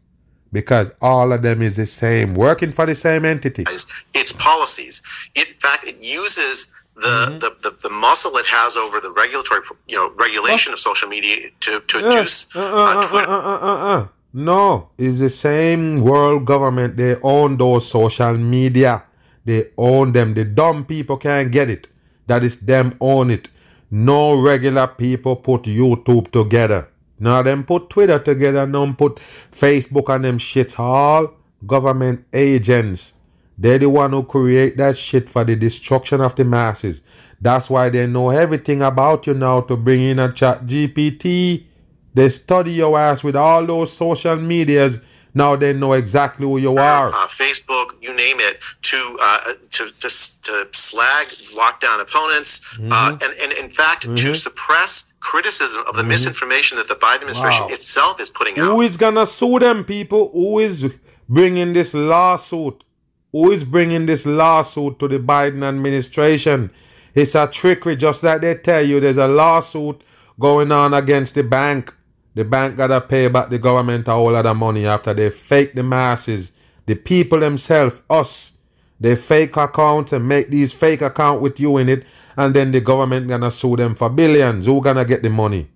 [0.52, 3.66] Because all of them is the same, working for the same entity.
[4.14, 5.04] Its policies.
[5.36, 7.40] In fact, it uses the, mm-hmm.
[7.40, 11.50] the, the, the, muscle it has over the regulatory you know regulation of social media
[11.62, 13.28] to, to induce uh, uh, Twitter.
[13.30, 16.98] Uh, no, it's the same world government.
[16.98, 19.04] They own those social media.
[19.46, 20.34] They own them.
[20.34, 21.88] The dumb people can't get it.
[22.28, 23.50] That is them own it.
[23.90, 26.88] No regular people put YouTube together.
[27.20, 28.66] Now them put Twitter together.
[28.66, 29.16] Them put
[29.52, 30.80] Facebook and them shit.
[30.80, 31.34] All
[31.66, 33.16] government agents
[33.60, 37.02] they're the one who create that shit for the destruction of the masses.
[37.42, 41.66] That's why they know everything about you now to bring in a chat GPT.
[42.14, 45.02] They study your ass with all those social medias.
[45.34, 47.10] Now they know exactly who you are.
[47.10, 49.40] Uh, Facebook, you name it, to uh,
[49.72, 52.92] to, to, to slag lockdown opponents, uh, mm-hmm.
[52.92, 54.16] uh, and, and in fact mm-hmm.
[54.16, 56.10] to suppress criticism of the mm-hmm.
[56.10, 57.74] misinformation that the Biden administration wow.
[57.74, 58.66] itself is putting out.
[58.66, 60.30] Who is gonna sue them, people?
[60.32, 60.98] Who is
[61.28, 62.84] bringing this lawsuit?
[63.32, 66.72] who is bringing this lawsuit to the Biden administration.
[67.14, 70.02] It's a trickery, just like they tell you there's a lawsuit
[70.40, 71.94] going on against the bank.
[72.36, 75.74] The bank gotta pay back the government a whole lot of money after they fake
[75.74, 76.54] the masses,
[76.86, 78.59] the people themselves, us.
[79.00, 82.82] They fake account and make these fake account with you in it, and then the
[82.82, 84.66] government gonna sue them for billions.
[84.66, 85.70] Who gonna get the money?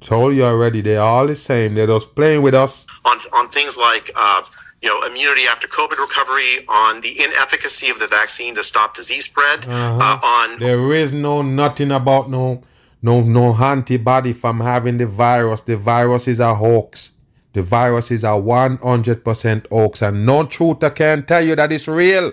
[0.00, 1.74] Told you already, they're all the same.
[1.74, 2.86] They're just playing with us.
[3.04, 4.42] On on things like uh,
[4.82, 9.24] you know immunity after COVID recovery, on the inefficacy of the vaccine to stop disease
[9.24, 9.98] spread, uh-huh.
[10.00, 12.62] uh, on there is no nothing about no
[13.02, 15.60] no no antibody from having the virus.
[15.62, 17.12] The virus is a hoax.
[17.54, 22.32] The virus is a 100% hoax, and no truther can tell you that it's real.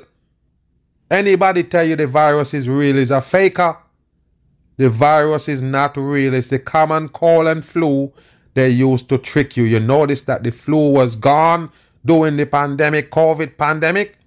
[1.11, 3.77] Anybody tell you the virus is real is a faker.
[4.77, 6.33] The virus is not real.
[6.33, 8.13] It's the common cold and flu
[8.53, 9.63] they used to trick you.
[9.63, 11.69] You notice that the flu was gone
[12.05, 14.17] during the pandemic, COVID pandemic.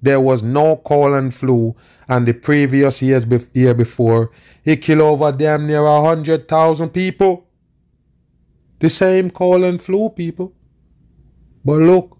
[0.00, 1.76] There was no cold and flu.
[2.08, 4.30] And the previous years be- year before,
[4.64, 7.46] it killed over damn near a hundred thousand people.
[8.80, 10.54] The same cold and flu people.
[11.64, 12.13] But look,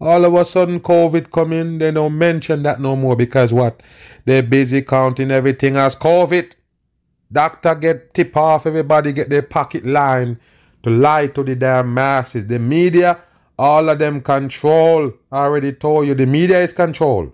[0.00, 3.82] all of a sudden COVID come in, they don't mention that no more because what?
[4.24, 6.54] They're busy counting everything as COVID.
[7.32, 10.38] Doctor get tip off, everybody get their pocket line
[10.82, 12.46] to lie to the damn masses.
[12.46, 13.18] The media,
[13.58, 15.12] all of them control.
[15.32, 17.32] I already told you, the media is control.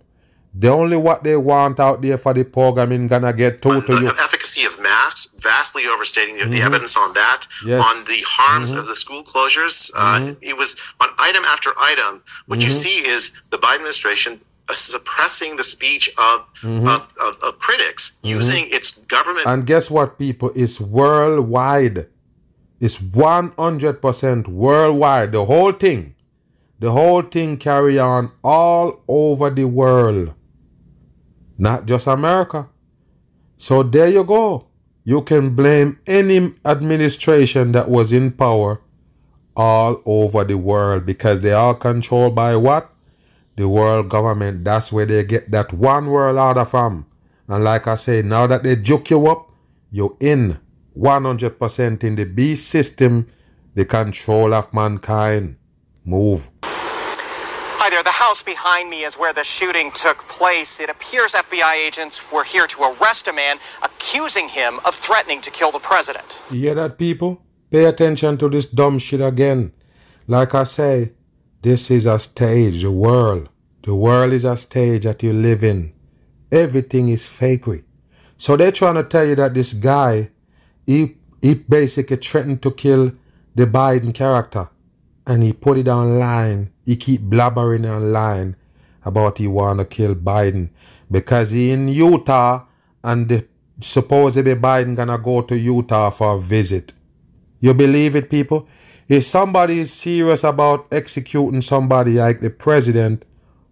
[0.55, 4.13] The only what they want out there for the programming gonna get to to you.
[4.43, 6.51] Efficacy of masks, vastly overstating the, mm-hmm.
[6.51, 7.47] the evidence on that.
[7.64, 7.80] Yes.
[7.80, 8.80] On the harms mm-hmm.
[8.80, 10.32] of the school closures, uh, mm-hmm.
[10.43, 12.24] it was on item after item.
[12.47, 12.76] What you mm-hmm.
[12.76, 16.88] see is the Biden administration uh, suppressing the speech of, mm-hmm.
[16.88, 18.36] of, of, of, critics, mm-hmm.
[18.36, 19.47] using its government.
[19.47, 20.51] And guess what, people?
[20.57, 22.09] It's worldwide.
[22.80, 25.30] It's 100% worldwide.
[25.30, 26.16] The whole thing.
[26.80, 30.34] The whole thing carry on all over the world
[31.62, 32.68] not just America.
[33.63, 34.67] So there you go.
[35.05, 38.81] You can blame any administration that was in power
[39.55, 42.91] all over the world because they are controlled by what?
[43.55, 44.65] The world government.
[44.65, 47.07] That's where they get that one world order from.
[47.47, 49.49] And like I say, now that they juke you up,
[49.93, 50.59] you're in
[50.99, 53.29] 100% in the beast system,
[53.77, 55.55] the control of mankind.
[56.05, 56.51] Move.
[58.23, 60.79] House behind me is where the shooting took place.
[60.79, 65.51] It appears FBI agents were here to arrest a man accusing him of threatening to
[65.51, 66.41] kill the president.
[66.49, 67.43] You hear that, people?
[67.73, 69.73] Pay attention to this dumb shit again.
[70.29, 71.14] Like I say,
[71.62, 73.49] this is a stage, the world.
[73.83, 75.93] The world is a stage that you live in.
[76.53, 77.83] Everything is fakery.
[78.37, 80.31] So they're trying to tell you that this guy,
[80.87, 83.11] he, he basically threatened to kill
[83.57, 84.68] the Biden character
[85.27, 86.73] and he put it online.
[86.85, 88.57] He keep blabbering online
[89.05, 90.70] about he wanna kill Biden
[91.11, 92.66] because he in Utah
[93.05, 93.47] and
[93.81, 96.93] supposedly Biden gonna go to Utah for a visit.
[97.61, 98.68] You believe it, people?
[99.09, 103.25] If somebody is serious about executing somebody like the president,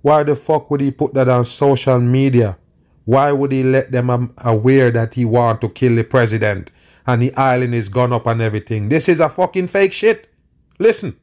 [0.03, 2.59] why the fuck would he put that on social media?
[3.05, 6.71] Why would he let them um, aware that he want to kill the president
[7.07, 8.89] and the island is gone up and everything?
[8.89, 10.29] This is a fucking fake shit.
[10.79, 11.17] Listen.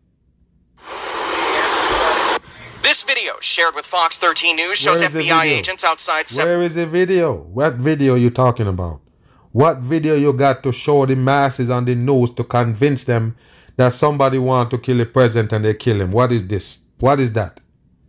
[2.88, 6.26] This video, shared with Fox 13 News, shows FBI agents outside.
[6.38, 7.36] Where is the video?
[7.36, 9.02] What video you talking about?
[9.52, 13.36] What video you got to show the masses on the news to convince them
[13.76, 16.12] that somebody want to kill the president and they kill him?
[16.12, 16.80] What is this?
[17.02, 17.60] What is that?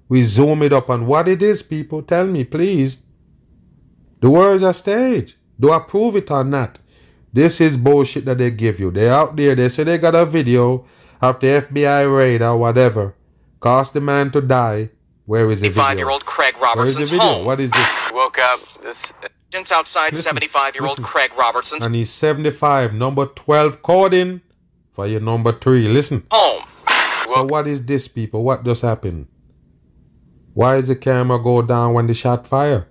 [0.08, 2.02] We zoom it up on what it is, people.
[2.02, 3.02] Tell me, please.
[4.20, 5.34] The words are staged.
[5.58, 6.78] Do I prove it or not?
[7.32, 8.92] This is bullshit that they give you.
[8.92, 10.84] They're out there, they say they got a video
[11.20, 13.16] of the FBI raid or whatever
[13.60, 14.90] caused the man to die.
[15.26, 15.82] Where is the video?
[15.82, 17.44] Five-year-old Craig Robertson's home.
[17.44, 18.10] What is this?
[18.12, 18.60] Woke up.
[18.82, 19.12] This
[19.48, 22.94] agents outside 75-year-old Craig Robertson's and he's 75.
[22.94, 24.40] Number 12 coding
[24.92, 25.88] for your number three.
[25.88, 26.24] Listen.
[26.30, 26.64] Home.
[27.26, 28.42] So what is this, people?
[28.42, 29.26] What just happened?
[30.54, 32.88] Why is the camera go down when they shot fire?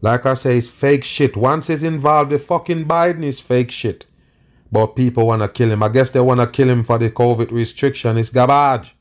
[0.00, 1.36] Like I say, it's fake shit.
[1.36, 4.06] Once it's involved, the fucking Biden is fake shit.
[4.70, 5.82] But people wanna kill him.
[5.82, 8.16] I guess they wanna kill him for the COVID restriction.
[8.16, 8.94] It's garbage.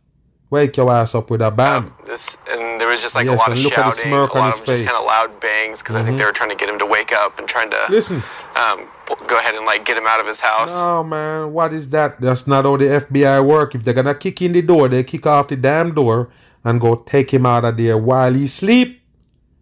[0.50, 1.84] Wake your ass up with a bang.
[1.84, 4.66] Um, this and there was just like yes, a lot of shouting, a lot of
[4.66, 6.02] just kind of loud bangs because mm-hmm.
[6.02, 6.18] I think mm-hmm.
[6.20, 8.24] they were trying to get him to wake up and trying to listen.
[8.56, 8.88] Um,
[9.28, 10.82] go ahead and like get him out of his house.
[10.82, 12.22] No man, what is that?
[12.22, 13.76] That's not how the FBI work.
[13.76, 16.30] If they're gonna kick in the door, they kick off the damn door
[16.64, 19.02] and go take him out of there while he sleep.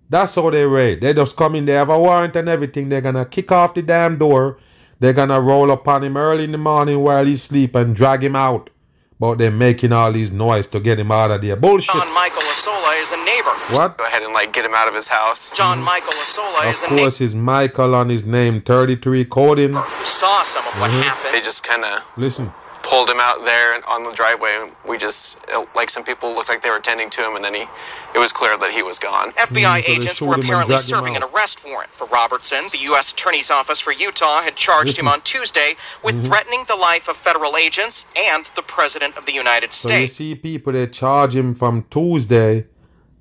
[0.07, 1.01] That's how they raid.
[1.01, 2.89] They just come in, they have a warrant and everything.
[2.89, 4.59] They're gonna kick off the damn door.
[4.99, 8.35] They're gonna roll upon him early in the morning while he sleep and drag him
[8.35, 8.69] out
[9.17, 11.55] about them making all these noise to get him out of there.
[11.55, 11.95] Bullshit.
[11.95, 13.77] John Michael Asola is a neighbor.
[13.77, 13.97] What?
[13.97, 15.51] Go ahead and like get him out of his house.
[15.53, 16.95] John Michael Asola is a neighbor.
[16.95, 19.73] Of course, is Michael on his name, 33 coding.
[19.73, 21.01] Saw some of what mm-hmm.
[21.01, 21.33] happened.
[21.33, 22.51] They just kind of listen.
[22.85, 24.51] Pulled him out there on the driveway.
[24.61, 25.43] And we just,
[25.75, 27.65] like some people looked like they were tending to him, and then he,
[28.13, 29.31] it was clear that he was gone.
[29.31, 32.59] FBI mm, agents were apparently serving an arrest warrant for Robertson.
[32.71, 33.11] The U.S.
[33.11, 35.05] Attorney's Office for Utah had charged Listen.
[35.05, 35.73] him on Tuesday
[36.03, 36.25] with mm-hmm.
[36.25, 40.13] threatening the life of federal agents and the President of the United States.
[40.13, 42.65] So you see people, they charge him from Tuesday,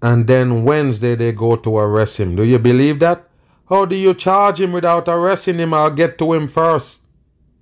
[0.03, 2.37] and then Wednesday they go to arrest him.
[2.37, 3.25] Do you believe that?
[3.69, 5.73] How do you charge him without arresting him?
[5.73, 7.05] I'll get to him first.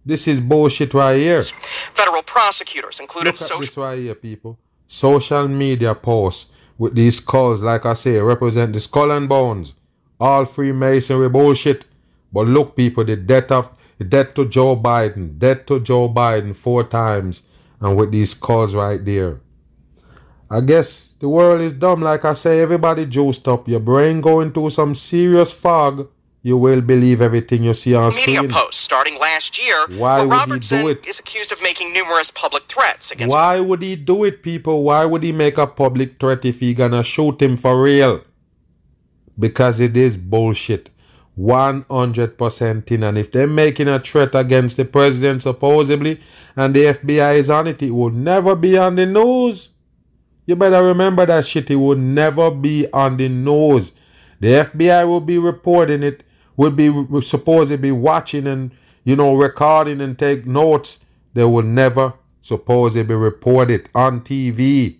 [0.04, 1.40] This is bullshit right here.
[1.94, 4.58] Federal prosecutors included social this right here, people.
[4.86, 9.74] Social media posts with these skulls, like I say, represent the skull and bones.
[10.18, 11.84] All Freemasonry bullshit.
[12.32, 16.54] But look, people, the death of the death to Joe Biden, death to Joe Biden
[16.54, 17.46] four times,
[17.80, 19.40] and with these skulls right there.
[20.50, 22.02] I guess the world is dumb.
[22.02, 23.68] Like I say, everybody juiced up.
[23.68, 26.08] Your brain going through some serious fog
[26.42, 28.50] you will believe everything you see on Media screen.
[28.50, 29.86] post starting last year.
[29.96, 31.06] Why would Robertson he do it?
[31.06, 33.32] is accused of making numerous public threats against.
[33.32, 34.82] Why would he do it, people?
[34.82, 38.22] Why would he make a public threat if he gonna shoot him for real?
[39.38, 40.90] Because it is bullshit.
[41.38, 43.02] 100% in.
[43.04, 46.20] And if they're making a threat against the president, supposedly,
[46.56, 49.70] and the FBI is on it, it will never be on the news.
[50.44, 51.70] You better remember that shit.
[51.70, 53.92] It will never be on the news.
[54.40, 56.24] The FBI will be reporting it
[56.56, 56.90] would be
[57.22, 58.70] supposed to be watching and
[59.04, 64.96] you know recording and take notes they will never supposedly be reported on TV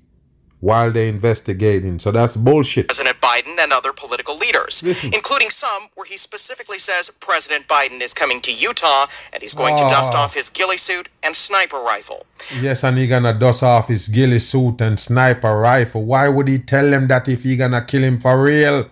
[0.62, 1.98] while they're investigating.
[1.98, 2.86] So that's bullshit.
[2.86, 5.12] President Biden and other political leaders, Listen.
[5.12, 9.74] including some where he specifically says President Biden is coming to Utah and he's going
[9.74, 9.78] oh.
[9.78, 10.22] to dust ah.
[10.22, 12.24] off his ghillie suit and sniper rifle.
[12.61, 16.05] Yes, and he gonna dust off his ghillie suit and sniper rifle.
[16.05, 18.88] Why would he tell them that if he gonna kill him for real?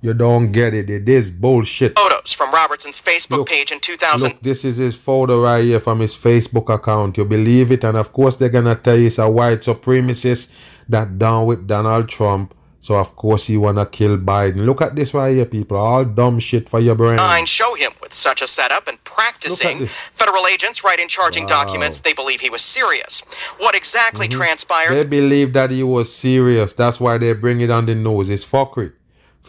[0.00, 0.88] You don't get it.
[0.88, 1.98] It is bullshit.
[1.98, 4.28] Photos from Robertson's Facebook look, page in 2000.
[4.28, 7.16] Look, this is his photo right here from his Facebook account.
[7.16, 7.82] You believe it?
[7.84, 10.52] And of course, they're going to tell you it's a white supremacist
[10.88, 12.54] that down with Donald Trump.
[12.80, 14.64] So of course he wanna kill Biden.
[14.64, 15.76] Look at this right here, people.
[15.76, 17.16] All dumb shit for your brain.
[17.16, 19.84] Nine show him with such a setup and practicing.
[19.86, 21.64] Federal agents write in charging wow.
[21.64, 23.20] documents they believe he was serious.
[23.58, 24.38] What exactly mm-hmm.
[24.38, 24.94] transpired?
[24.94, 26.72] They believe that he was serious.
[26.72, 28.30] That's why they bring it on the news.
[28.30, 28.92] It's fuckery.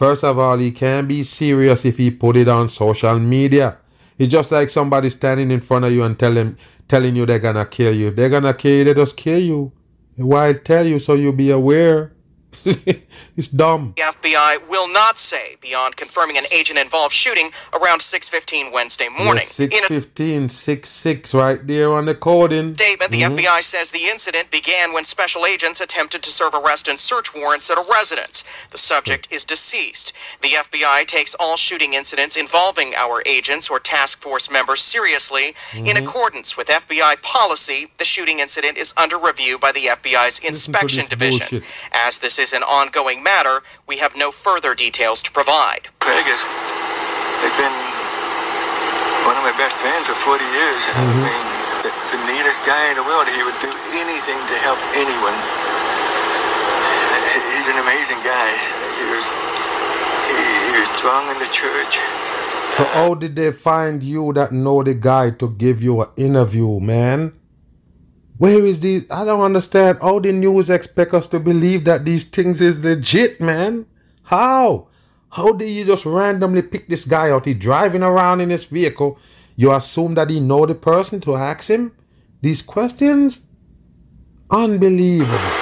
[0.00, 3.76] First of all, he can't be serious if he put it on social media.
[4.16, 6.56] It's just like somebody standing in front of you and tell him,
[6.88, 8.10] telling you they're gonna kill you.
[8.10, 9.72] They're gonna kill you, they just kill you.
[10.16, 12.14] Why tell you so you be aware?
[12.64, 13.92] it's dumb.
[13.96, 19.44] The FBI will not say beyond confirming an agent-involved shooting around 6:15 Wednesday morning.
[19.44, 22.72] Yes, 6:15, 6 right there on the coding.
[23.10, 23.34] The mm-hmm.
[23.34, 27.68] FBI says the incident began when special agents attempted to serve arrest and search warrants
[27.68, 28.44] at a residence.
[28.70, 30.12] The subject is deceased.
[30.42, 35.54] The FBI takes all shooting incidents involving our agents or task force members seriously.
[35.72, 35.86] Mm-hmm.
[35.86, 41.06] In accordance with FBI policy, the shooting incident is under review by the FBI's inspection
[41.08, 41.58] division.
[41.58, 41.90] Bullshit.
[41.92, 45.90] As this is an ongoing matter, we have no further details to provide.
[45.98, 46.42] Craig has
[47.42, 47.76] they've been
[49.26, 50.82] one of my best friends for 40 years.
[50.86, 51.10] Mm-hmm.
[51.10, 51.49] I mean,
[51.82, 53.26] the, the neatest guy in the world.
[53.28, 55.36] He would do anything to help anyone.
[57.56, 58.50] He's an amazing guy.
[59.00, 59.26] He was,
[60.28, 62.00] he, he was strong in the church.
[62.76, 66.80] So how did they find you that know the guy to give you an interview,
[66.80, 67.32] man?
[68.38, 69.06] Where is the?
[69.10, 69.98] I don't understand.
[70.00, 73.84] How the news expect us to believe that these things is legit, man?
[74.22, 74.88] How?
[75.28, 77.44] How did you just randomly pick this guy out?
[77.44, 79.18] He driving around in his vehicle.
[79.60, 81.92] You assume that he know the person to ask him
[82.40, 83.44] these questions?
[84.50, 85.52] Unbelievable.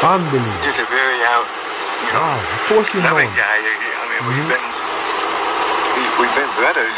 [0.00, 0.64] Unbelievable.
[0.64, 3.12] Just a very out, you know, oh, of course you know.
[3.12, 3.20] guy.
[3.20, 3.68] I
[4.08, 4.32] mean, mm-hmm.
[4.32, 4.64] we've been
[5.92, 6.96] we, we've been brothers.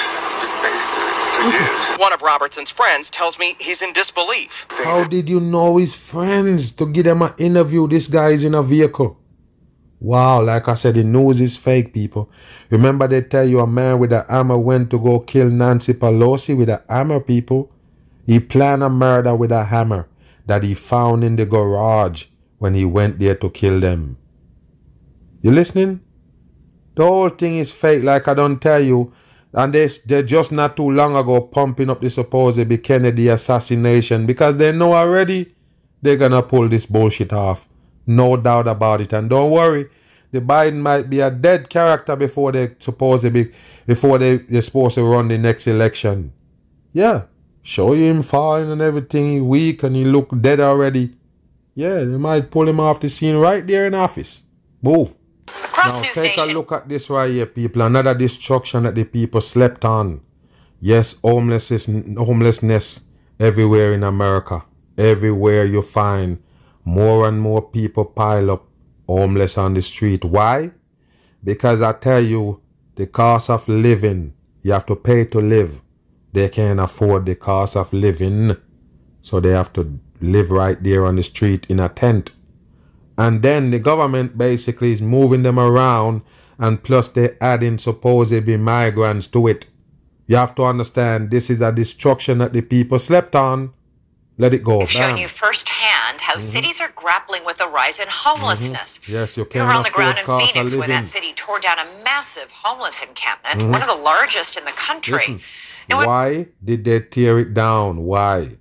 [1.98, 4.68] One of Robertson's friends tells me he's in disbelief.
[4.84, 7.88] How did you know his friends to give them an interview?
[7.88, 9.18] This guy is in a vehicle.
[9.98, 12.30] Wow, like I said, the news is fake, people.
[12.70, 16.56] Remember, they tell you a man with a hammer went to go kill Nancy Pelosi
[16.56, 17.72] with a hammer, people.
[18.26, 20.08] He planned a murder with a hammer
[20.46, 22.26] that he found in the garage
[22.58, 24.18] when he went there to kill them.
[25.40, 26.00] You listening?
[26.96, 29.12] The whole thing is fake, like I don't tell you.
[29.52, 34.58] And they, they just not too long ago pumping up the supposed Kennedy assassination because
[34.58, 35.54] they know already
[36.02, 37.68] they're gonna pull this bullshit off.
[38.06, 39.12] No doubt about it.
[39.12, 39.88] And don't worry,
[40.32, 43.52] the Biden might be a dead character before they supposed to be
[43.86, 46.32] before they, they're supposed to run the next election.
[46.92, 47.24] Yeah.
[47.62, 51.14] Show him fine and everything, weak and he look dead already.
[51.74, 54.44] Yeah, they might pull him off the scene right there in office.
[54.82, 55.14] Move.
[55.48, 56.50] Across now, take Nation.
[56.50, 57.82] a look at this right here, people.
[57.82, 60.20] Another destruction that the people slept on.
[60.80, 61.86] Yes, homelessness,
[62.16, 63.06] homelessness
[63.38, 64.64] everywhere in America.
[64.98, 66.42] everywhere you find
[66.86, 68.64] more and more people pile up
[69.06, 70.24] homeless on the street.
[70.24, 70.70] Why?
[71.44, 72.62] Because I tell you,
[72.94, 74.32] the cost of living,
[74.62, 75.82] you have to pay to live.
[76.32, 78.56] They can't afford the cost of living.
[79.20, 82.30] So they have to live right there on the street in a tent.
[83.18, 86.22] And then the government basically is moving them around
[86.58, 89.66] and plus they're adding supposedly migrants to it.
[90.26, 93.72] You have to understand this is a destruction that the people slept on.
[94.38, 94.82] Let it go.
[94.82, 96.40] I've shown you firsthand how mm-hmm.
[96.40, 98.98] cities are grappling with the rise in homelessness.
[98.98, 99.12] Mm-hmm.
[99.12, 99.62] Yes, you can.
[99.62, 103.02] We were on the ground in Phoenix when that city tore down a massive homeless
[103.02, 103.72] encampment, mm-hmm.
[103.72, 105.34] one of the largest in the country.
[105.34, 105.38] Listen,
[105.88, 108.04] why did they tear it down?
[108.04, 108.58] Why?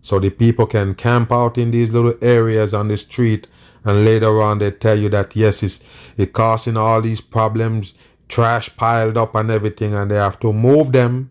[0.00, 3.46] So the people can camp out in these little areas on the street
[3.84, 7.94] and later on they tell you that yes it's it causing all these problems
[8.28, 11.30] trash piled up and everything and they have to move them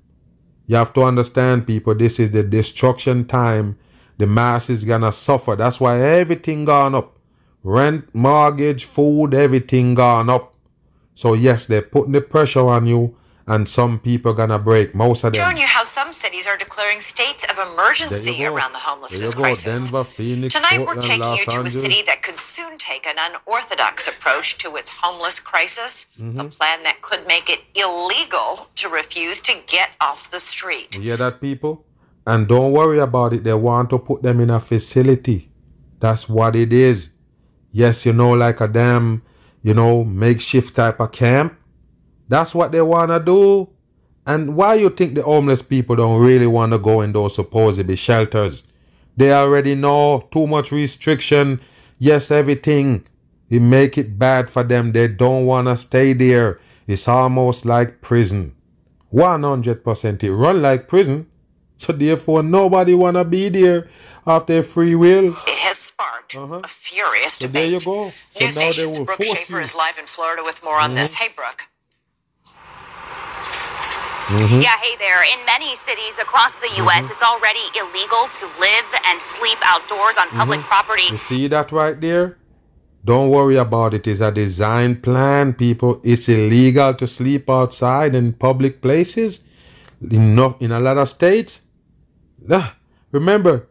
[0.65, 3.77] you have to understand people this is the destruction time.
[4.17, 5.55] The mass is gonna suffer.
[5.55, 7.17] That's why everything gone up.
[7.63, 10.53] Rent mortgage food everything gone up.
[11.13, 13.15] So yes they're putting the pressure on you
[13.47, 14.95] and some people gonna break.
[14.95, 15.43] Most of them.
[15.43, 19.91] Showing you how some cities are declaring states of emergency around the homelessness crisis.
[19.91, 21.75] Denver, Phoenix, Tonight Portland, we're taking Los you to Angeles.
[21.75, 26.13] a city that could soon take an unorthodox approach to its homeless crisis.
[26.19, 26.39] Mm-hmm.
[26.39, 30.95] A plan that could make it illegal to refuse to get off the street.
[30.95, 31.85] You hear that, people?
[32.25, 33.43] And don't worry about it.
[33.43, 35.49] They want to put them in a facility.
[35.99, 37.13] That's what it is.
[37.71, 39.23] Yes, you know, like a damn,
[39.61, 41.57] you know, makeshift type of camp.
[42.33, 43.69] That's what they want to do.
[44.25, 47.95] And why you think the homeless people don't really want to go in those supposedly
[47.95, 48.63] shelters?
[49.15, 51.61] They already know too much restriction.
[51.99, 53.05] Yes, everything.
[53.51, 54.93] It make it bad for them.
[54.93, 56.59] They don't want to stay there.
[56.87, 58.55] It's almost like prison.
[59.13, 61.27] 100% it run like prison.
[61.77, 63.89] So therefore nobody want to be there
[64.25, 65.33] of their free will.
[65.33, 66.61] It has sparked uh-huh.
[66.63, 67.85] a furious So there debate.
[67.85, 68.09] you go.
[68.09, 69.61] So News Nation's Brooke Schaefer you.
[69.61, 71.15] is live in Florida with more on this.
[71.15, 71.25] Mm-hmm.
[71.25, 71.67] Hey, Brooke.
[74.27, 74.63] Mhm.
[74.63, 75.21] Yeah, hey there.
[75.23, 77.13] In many cities across the U.S., Mm-hmm.
[77.13, 81.03] it's already illegal to live and sleep outdoors on public property.
[81.11, 82.37] You see that right there?
[83.05, 84.07] Don't worry about it.
[84.07, 85.99] It's a design plan, people.
[86.03, 89.41] It's illegal to sleep outside in public places.
[90.09, 91.61] In, no, in a lot of states.
[93.11, 93.67] Remember,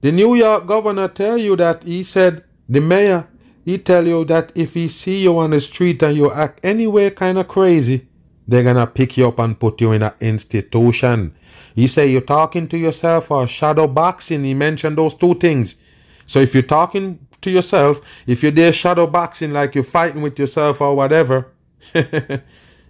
[0.00, 3.28] the New York governor tell you that he said, the mayor,
[3.64, 7.10] he tell you that if he see you on the street and you act anywhere
[7.10, 8.06] kind of crazy,
[8.50, 11.32] they're gonna pick you up and put you in an institution.
[11.76, 14.42] He say you're talking to yourself or shadow boxing.
[14.42, 15.76] He mentioned those two things.
[16.24, 20.36] So if you're talking to yourself, if you're there shadow boxing like you're fighting with
[20.36, 21.52] yourself or whatever,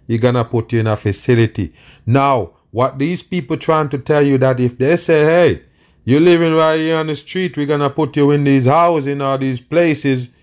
[0.07, 1.73] you're gonna put you in a facility.
[2.07, 5.63] Now, what these people trying to tell you that if they say, hey,
[6.03, 9.37] you're living right here on the street, we're gonna put you in these houses or
[9.37, 10.33] these places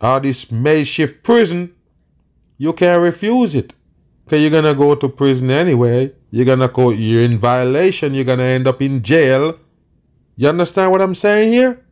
[0.00, 1.72] or this makeshift prison,
[2.58, 3.74] you can't refuse it.
[4.26, 6.12] Cause you're gonna go to prison anyway.
[6.30, 9.58] You're gonna go you're in violation, you're gonna end up in jail.
[10.36, 11.84] You understand what I'm saying here?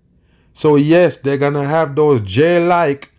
[0.55, 3.13] So yes, they're gonna have those jail like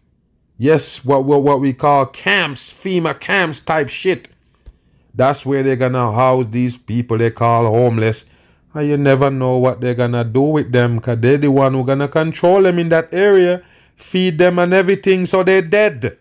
[0.58, 4.30] yes, what, what what we call camps, FEMA camps type shit.
[5.14, 8.30] That's where they're gonna house these people they call homeless.
[8.74, 11.86] And you never know what they're gonna do with them, cause they're the one who
[11.86, 13.62] gonna control them in that area,
[13.96, 16.18] feed them and everything, so they're dead.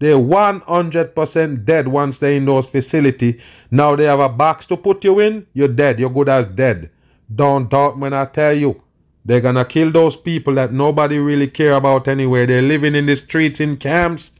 [0.00, 3.38] They're 100% dead once they're in those facility.
[3.70, 6.00] Now they have a box to put you in, you're dead.
[6.00, 6.90] You're good as dead.
[7.32, 8.82] Don't doubt when I tell you.
[9.26, 12.46] They're gonna kill those people that nobody really care about anyway.
[12.46, 14.32] They're living in the streets in camps.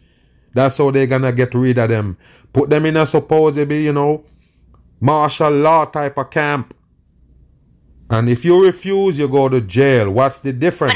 [0.55, 2.17] That's how they're gonna get rid of them.
[2.55, 4.25] Put them in a supposedly, you know,
[4.99, 6.75] martial law type of camp.
[8.09, 10.11] And if you refuse, you go to jail.
[10.11, 10.95] What's the difference?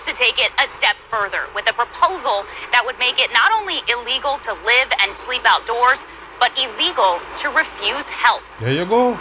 [0.00, 2.40] Wants to take it a step further with a proposal
[2.72, 6.06] that would make it not only illegal to live and sleep outdoors,
[6.40, 8.40] but illegal to refuse help.
[8.60, 9.12] There you go.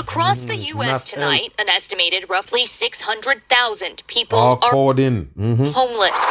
[0.00, 1.12] Across the Mm, U.S.
[1.12, 5.28] not tonight, an estimated roughly 600,000 people are called in.
[5.36, 5.72] Mhm.
[5.74, 6.30] homeless.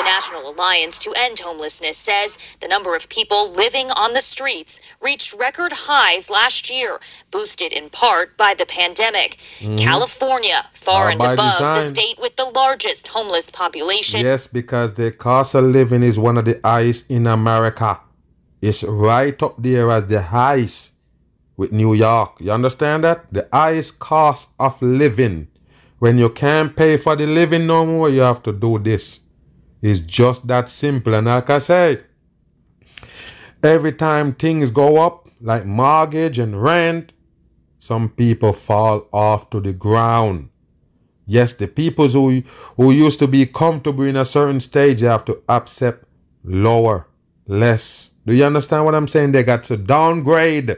[0.00, 4.80] The National Alliance to End Homelessness says the number of people living on the streets
[5.02, 6.98] reached record highs last year,
[7.30, 9.36] boosted in part by the pandemic.
[9.60, 9.76] Mhm.
[9.78, 14.22] California, far All and above the state with the largest homeless population.
[14.22, 18.00] Yes, because the cost of living is one of the highest in America.
[18.62, 20.92] It's right up there as the highest
[21.58, 22.36] with New York.
[22.40, 23.26] You understand that?
[23.30, 25.48] The highest cost of living.
[25.98, 29.20] When you can't pay for the living no more, you have to do this.
[29.82, 31.14] It's just that simple.
[31.14, 32.00] And like I say,
[33.62, 37.12] every time things go up, like mortgage and rent,
[37.78, 40.50] some people fall off to the ground.
[41.26, 42.42] Yes, the people who,
[42.76, 46.04] who used to be comfortable in a certain stage have to accept
[46.44, 47.06] lower,
[47.46, 48.14] less.
[48.26, 49.32] Do you understand what I'm saying?
[49.32, 50.76] They got to downgrade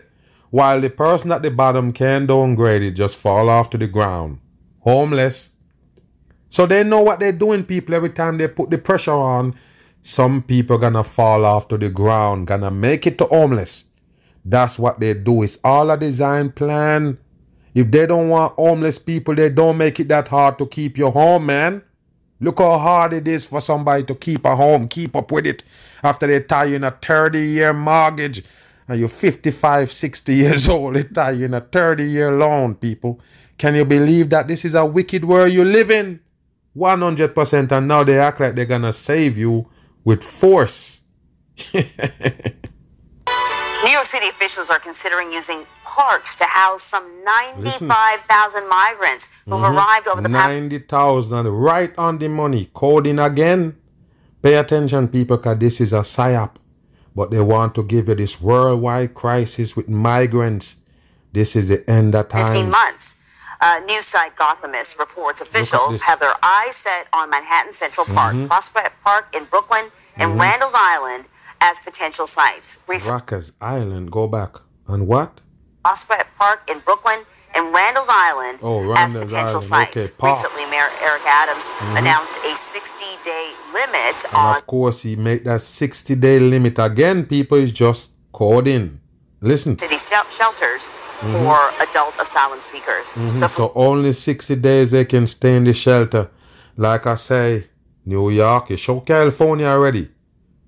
[0.53, 4.38] while the person at the bottom can downgrade it, just fall off to the ground.
[4.80, 5.51] Homeless.
[6.53, 7.94] So they know what they're doing, people.
[7.94, 9.55] Every time they put the pressure on,
[10.03, 13.86] some people gonna fall off to the ground, gonna make it to homeless.
[14.44, 15.44] That's what they do.
[15.44, 17.16] It's all a design plan.
[17.74, 21.11] If they don't want homeless people, they don't make it that hard to keep your
[21.11, 21.80] home, man.
[22.38, 25.64] Look how hard it is for somebody to keep a home, keep up with it
[26.03, 28.44] after they tie you in a 30 year mortgage
[28.88, 30.96] and you're 55, 60 years old.
[30.96, 33.20] They tie you in a 30 year loan, people.
[33.57, 36.20] Can you believe that this is a wicked world you live in?
[36.77, 39.68] 100% and now they act like they're gonna save you
[40.05, 41.03] with force.
[43.85, 49.77] New York City officials are considering using parks to house some 95,000 migrants who've mm-hmm.
[49.77, 52.70] arrived over the 90, past 90,000 right on the money.
[52.73, 53.77] Coding again.
[54.41, 56.57] Pay attention, people, because this is a psyop.
[57.14, 60.85] But they want to give you this worldwide crisis with migrants.
[61.33, 62.45] This is the end of time.
[62.45, 63.22] 15 months.
[63.63, 68.47] Uh, news site Gothamist reports officials have their eyes set on Manhattan Central Park, mm-hmm.
[68.47, 69.85] Prospect Park in Brooklyn,
[70.17, 70.41] and mm-hmm.
[70.41, 71.29] Randall's Island
[71.61, 72.85] as potential sites.
[72.89, 74.57] Recent- Rikers Island, go back.
[74.89, 75.41] And what?
[75.85, 77.23] Prospect Park in Brooklyn
[77.55, 79.95] and Randall's Island oh, Randall's as potential Island.
[79.95, 80.19] sites.
[80.19, 81.99] Okay, Recently, Mayor Eric Adams mm-hmm.
[81.99, 84.57] announced a 60-day limit and on.
[84.57, 87.27] Of course, he made that 60-day limit again.
[87.27, 88.99] People is just called in.
[89.41, 89.79] Listen.
[89.79, 90.89] City shelters
[91.23, 91.45] mm-hmm.
[91.45, 93.14] for adult asylum seekers.
[93.14, 93.35] Mm-hmm.
[93.35, 96.31] So, so only 60 days they can stay in the shelter.
[96.77, 97.64] Like I say,
[98.05, 100.09] New York, you show California already.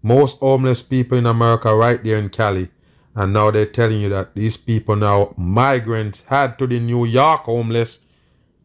[0.02, 2.68] Most homeless people in America right there in Cali.
[3.16, 7.42] And now they're telling you that these people now, migrants, had to the New York
[7.42, 8.00] homeless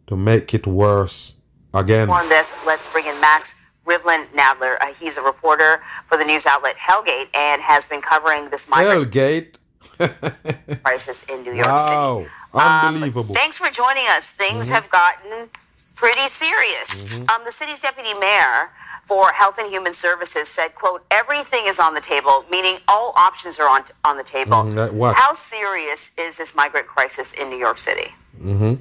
[0.08, 1.36] to make it worse.
[1.72, 2.10] Again.
[2.10, 4.78] On this, let's bring in Max Rivlin Nadler.
[4.82, 9.12] Uh, he's a reporter for the news outlet Hellgate and has been covering this migrant
[9.12, 9.59] Hellgate.
[10.84, 12.20] crisis in New York wow.
[12.20, 12.32] City.
[12.54, 13.30] Unbelievable.
[13.30, 14.34] Um, thanks for joining us.
[14.34, 14.76] Things mm-hmm.
[14.76, 15.50] have gotten
[15.96, 17.20] pretty serious.
[17.20, 17.30] Mm-hmm.
[17.30, 18.70] Um, the city's deputy mayor
[19.06, 23.60] for Health and Human Services said, quote, everything is on the table, meaning all options
[23.60, 24.64] are on, on the table.
[24.64, 28.12] Mm, How serious is this migrant crisis in New York City?
[28.40, 28.76] Mm-hmm.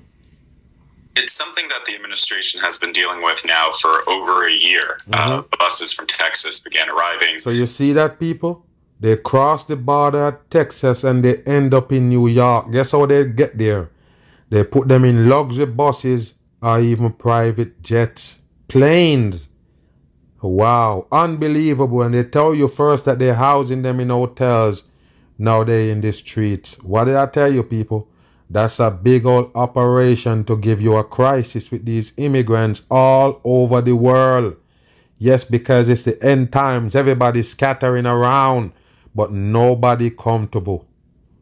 [1.17, 4.99] It's something that the administration has been dealing with now for over a year.
[5.09, 5.15] Mm-hmm.
[5.15, 7.39] Uh, buses from Texas began arriving.
[7.39, 8.68] So you see that, people?
[9.01, 12.73] They cross the border at Texas and they end up in New York.
[12.73, 13.91] Guess how they get there?
[14.51, 19.49] They put them in luxury buses or even private jets, planes.
[20.43, 22.03] Wow, unbelievable.
[22.03, 24.85] And they tell you first that they're housing them in hotels.
[25.39, 26.83] Now they're in the streets.
[26.83, 28.09] What did I tell you, people?
[28.51, 33.81] That's a big old operation to give you a crisis with these immigrants all over
[33.81, 34.57] the world.
[35.19, 36.95] Yes, because it's the end times.
[36.95, 38.73] Everybody's scattering around,
[39.19, 40.87] but nobody comfortable.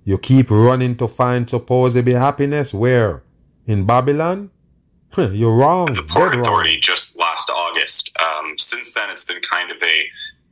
[0.02, 2.72] You keep running to find supposedly happiness.
[2.72, 3.22] Where?
[3.66, 4.50] In Babylon?
[5.18, 5.92] You're wrong.
[5.92, 6.80] The Port Dead Authority wrong.
[6.80, 8.16] just last August.
[8.18, 9.96] Um, since then, it's been kind of a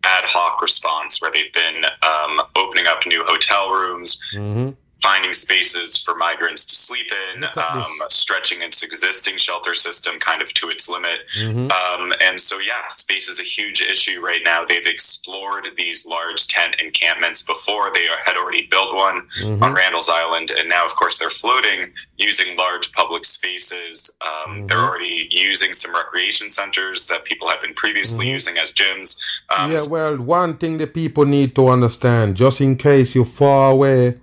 [0.05, 4.73] ad hoc response where they've been um, opening up new hotel rooms, mm-hmm
[5.03, 10.53] finding spaces for migrants to sleep in, um, stretching its existing shelter system kind of
[10.55, 11.21] to its limit.
[11.41, 11.71] Mm-hmm.
[11.71, 14.65] Um, and so, yeah, space is a huge issue right now.
[14.65, 17.93] They've explored these large tent encampments before.
[17.93, 19.63] They had already built one mm-hmm.
[19.63, 20.51] on Randall's Island.
[20.51, 24.17] And now, of course, they're floating using large public spaces.
[24.23, 24.67] Um, mm-hmm.
[24.69, 28.33] They're already using some recreation centers that people have been previously mm-hmm.
[28.33, 29.21] using as gyms.
[29.55, 33.73] Um, yeah, well, one thing that people need to understand, just in case you're far
[33.73, 34.19] away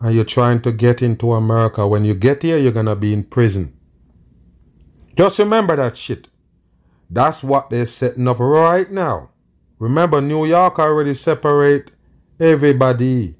[0.00, 3.12] and you're trying to get into America, when you get here, you're going to be
[3.12, 3.76] in prison.
[5.16, 6.28] Just remember that shit.
[7.10, 9.30] That's what they're setting up right now.
[9.78, 11.90] Remember, New York already separate
[12.38, 13.36] everybody.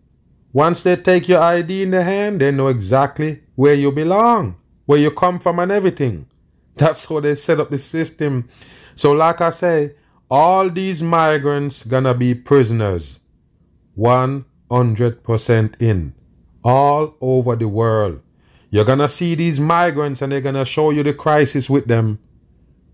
[0.53, 4.57] Once they take your ID in the hand, they know exactly where you belong,
[4.87, 6.27] where you come from, and everything.
[6.77, 8.49] That's how they set up the system.
[8.95, 9.95] So, like I say,
[10.31, 13.21] all these migrants gonna be prisoners.
[13.97, 16.15] 100% in
[16.69, 18.21] all over the world.
[18.71, 21.87] You're going to see these migrants and they're going to show you the crisis with
[21.87, 22.19] them.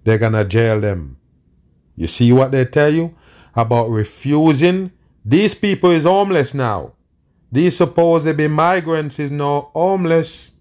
[0.04, 1.16] They're going to jail them.
[1.96, 3.16] You see what they tell you
[3.56, 4.92] about refusing?
[5.24, 6.92] These people is homeless now.
[7.50, 10.52] These supposed be migrants is now homeless.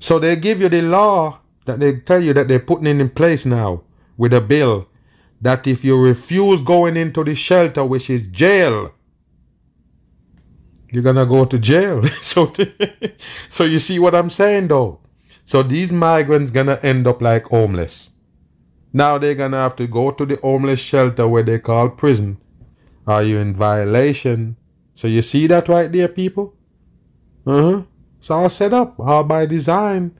[0.00, 3.46] So they give you the law that they tell you that they're putting in place
[3.46, 3.84] now
[4.16, 4.88] with a bill
[5.40, 8.92] that if you refuse going into the shelter, which is jail,
[10.94, 12.02] you're gonna go to jail.
[12.06, 12.52] so,
[13.48, 15.00] so you see what I'm saying, though.
[15.44, 18.14] So these migrants gonna end up like homeless.
[18.92, 22.38] Now they're gonna have to go to the homeless shelter where they call prison.
[23.06, 24.56] Are you in violation?
[24.94, 26.54] So you see that right there, people?
[27.46, 27.82] Uh-huh.
[28.18, 30.18] It's all set up, all by design.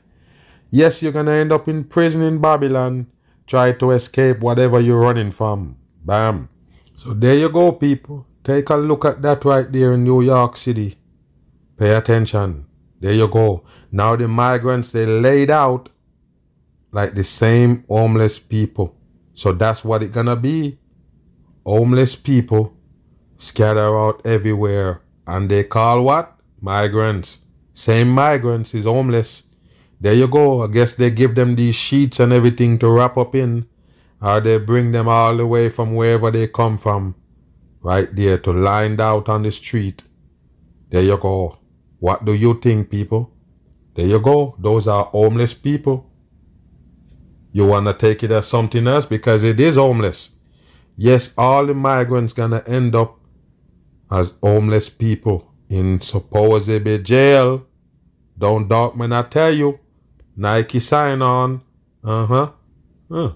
[0.70, 3.06] Yes, you're gonna end up in prison in Babylon.
[3.46, 5.76] Try to escape whatever you're running from.
[6.04, 6.48] Bam.
[6.94, 8.26] So there you go, people.
[8.44, 10.96] Take a look at that right there in New York City.
[11.78, 12.66] Pay attention.
[13.00, 13.64] There you go.
[13.90, 15.88] Now the migrants they laid out
[16.92, 18.98] like the same homeless people.
[19.32, 20.78] So that's what it gonna be.
[21.64, 22.76] Homeless people
[23.38, 25.00] scatter out everywhere.
[25.26, 26.36] And they call what?
[26.60, 27.46] Migrants.
[27.72, 29.44] Same migrants is homeless.
[30.02, 30.60] There you go.
[30.60, 33.66] I guess they give them these sheets and everything to wrap up in.
[34.20, 37.14] Or they bring them all the way from wherever they come from
[37.84, 40.02] right there to lined out on the street.
[40.88, 41.58] There you go.
[42.00, 43.30] What do you think, people?
[43.94, 44.56] There you go.
[44.58, 46.10] Those are homeless people.
[47.52, 50.38] You want to take it as something else because it is homeless.
[50.96, 53.18] Yes, all the migrants gonna end up
[54.10, 57.66] as homeless people in supposedly jail.
[58.38, 59.78] Don't doubt when I tell you.
[60.36, 61.60] Nike sign on.
[62.02, 62.50] Uh-huh.
[63.10, 63.32] Huh.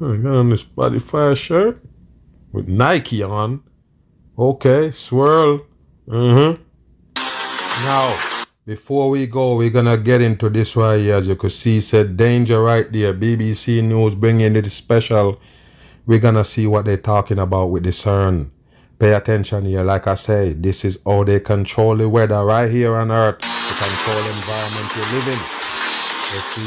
[0.00, 1.82] I got on this Spotify shirt
[2.54, 3.62] with Nike on.
[4.38, 5.66] Okay, swirl.
[6.06, 6.62] Mm-hmm.
[7.86, 8.16] Now,
[8.64, 11.16] before we go, we're gonna get into this right here.
[11.16, 13.12] As you can see, said danger right there.
[13.12, 15.40] BBC News bringing it special.
[16.06, 18.50] We're gonna see what they're talking about with the CERN.
[19.00, 19.82] Pay attention here.
[19.82, 23.40] Like I say, this is how they control the weather right here on Earth.
[23.40, 25.40] To control the environment you live in.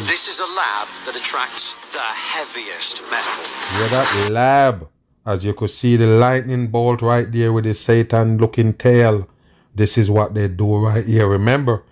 [0.04, 3.44] This is a lab that attracts the heaviest metal.
[3.80, 4.90] Yeah, that lab.
[5.28, 9.28] As you could see the lightning bolt right there with the Satan looking tail.
[9.76, 11.28] This is what they do right here.
[11.28, 11.84] Remember,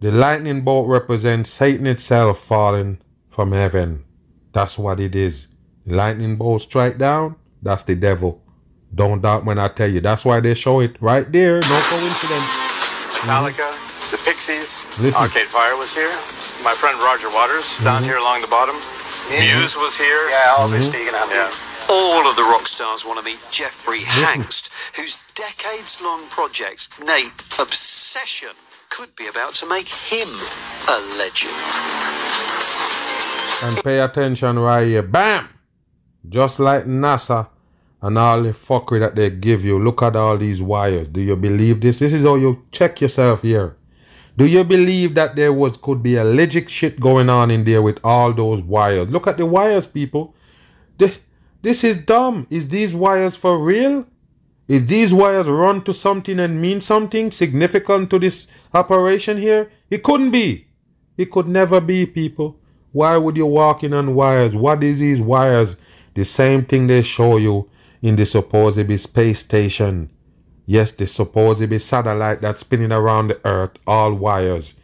[0.00, 2.98] the lightning bolt represents Satan itself falling
[3.28, 4.02] from heaven.
[4.50, 5.46] That's what it is.
[5.86, 8.42] The lightning bolt strike down, that's the devil.
[8.92, 10.00] Don't doubt when I tell you.
[10.00, 11.62] That's why they show it right there.
[11.62, 13.22] No coincidence.
[13.22, 14.10] Metallica, mm-hmm.
[14.10, 15.22] the Pixies, Listen.
[15.22, 16.10] Arcade Fire was here.
[16.66, 17.94] My friend Roger Waters mm-hmm.
[17.94, 18.74] down here along the bottom.
[19.30, 20.28] Muse was here.
[20.34, 21.14] Yeah, obviously mm-hmm.
[21.14, 21.71] you're gonna have yeah.
[21.90, 27.32] All of the rock stars want to meet Jeffrey Hangst, whose decades long project, Nape
[27.60, 28.54] Obsession,
[28.90, 30.28] could be about to make him
[30.88, 31.56] a legend.
[33.64, 35.02] And pay attention right here.
[35.02, 35.48] Bam!
[36.28, 37.48] Just like NASA
[38.02, 39.78] and all the fuckery that they give you.
[39.78, 41.08] Look at all these wires.
[41.08, 42.00] Do you believe this?
[42.00, 43.76] This is how you check yourself here.
[44.36, 47.82] Do you believe that there was could be a legit shit going on in there
[47.82, 49.08] with all those wires?
[49.10, 50.34] Look at the wires, people.
[50.98, 51.20] This
[51.62, 52.46] this is dumb.
[52.50, 54.06] Is these wires for real?
[54.68, 59.70] Is these wires run to something and mean something significant to this operation here?
[59.90, 60.68] It couldn't be.
[61.16, 62.58] It could never be, people.
[62.92, 64.54] Why would you walk in on wires?
[64.54, 65.76] What is these wires?
[66.14, 67.70] The same thing they show you
[68.02, 70.10] in the supposedly space station.
[70.66, 74.74] Yes, the supposedly satellite that's spinning around the earth, all wires.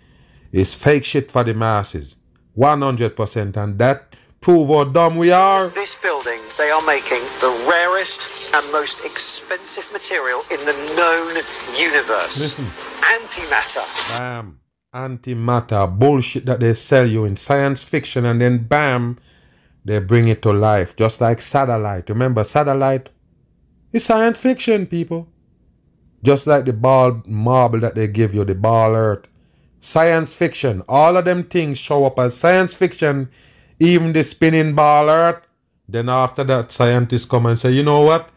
[0.53, 2.17] It's fake shit for the masses.
[2.57, 4.08] 100% and that
[4.41, 5.69] prove how dumb we are.
[5.71, 11.29] This building, they are making the rarest and most expensive material in the known
[11.77, 12.59] universe.
[12.59, 12.65] Listen.
[13.19, 14.19] Antimatter.
[14.19, 14.61] Bam.
[14.95, 15.99] Antimatter.
[15.99, 19.19] Bullshit that they sell you in science fiction and then bam,
[19.85, 20.97] they bring it to life.
[20.97, 22.09] Just like satellite.
[22.09, 23.11] Remember, satellite
[23.93, 25.29] is science fiction, people.
[26.23, 29.29] Just like the ball marble that they give you, the ball earth.
[29.79, 30.83] Science fiction.
[30.89, 33.31] All of them things show up as science fiction
[33.81, 35.47] even the spinning ball earth.
[35.89, 38.31] Then after that, scientists come and say, you know what?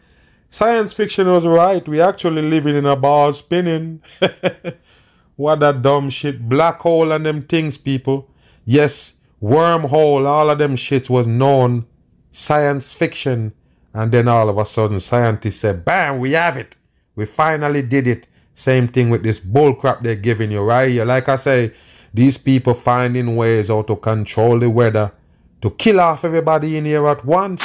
[0.48, 1.86] Science fiction was right.
[1.86, 4.02] We actually living in a ball spinning.
[5.36, 6.48] what a dumb shit.
[6.48, 8.30] Black hole and them things, people.
[8.64, 11.86] Yes, wormhole, all of them shits was known.
[12.30, 13.52] Science fiction.
[13.94, 16.76] And then all of a sudden, scientists said, bam, we have it.
[17.14, 18.26] We finally did it.
[18.54, 21.04] Same thing with this bullcrap they're giving you right here.
[21.04, 21.72] Like I say,
[22.14, 25.12] these people finding ways how to control the weather
[25.62, 27.62] to kill off everybody in here at once.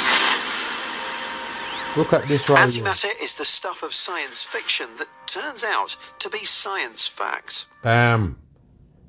[1.96, 3.14] Look at this right Antimatter here.
[3.20, 7.66] is the stuff of science fiction that turns out to be science fact.
[7.82, 8.38] Bam.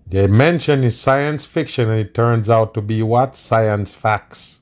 [0.07, 3.35] They mention is science fiction and it turns out to be what?
[3.35, 4.61] Science facts.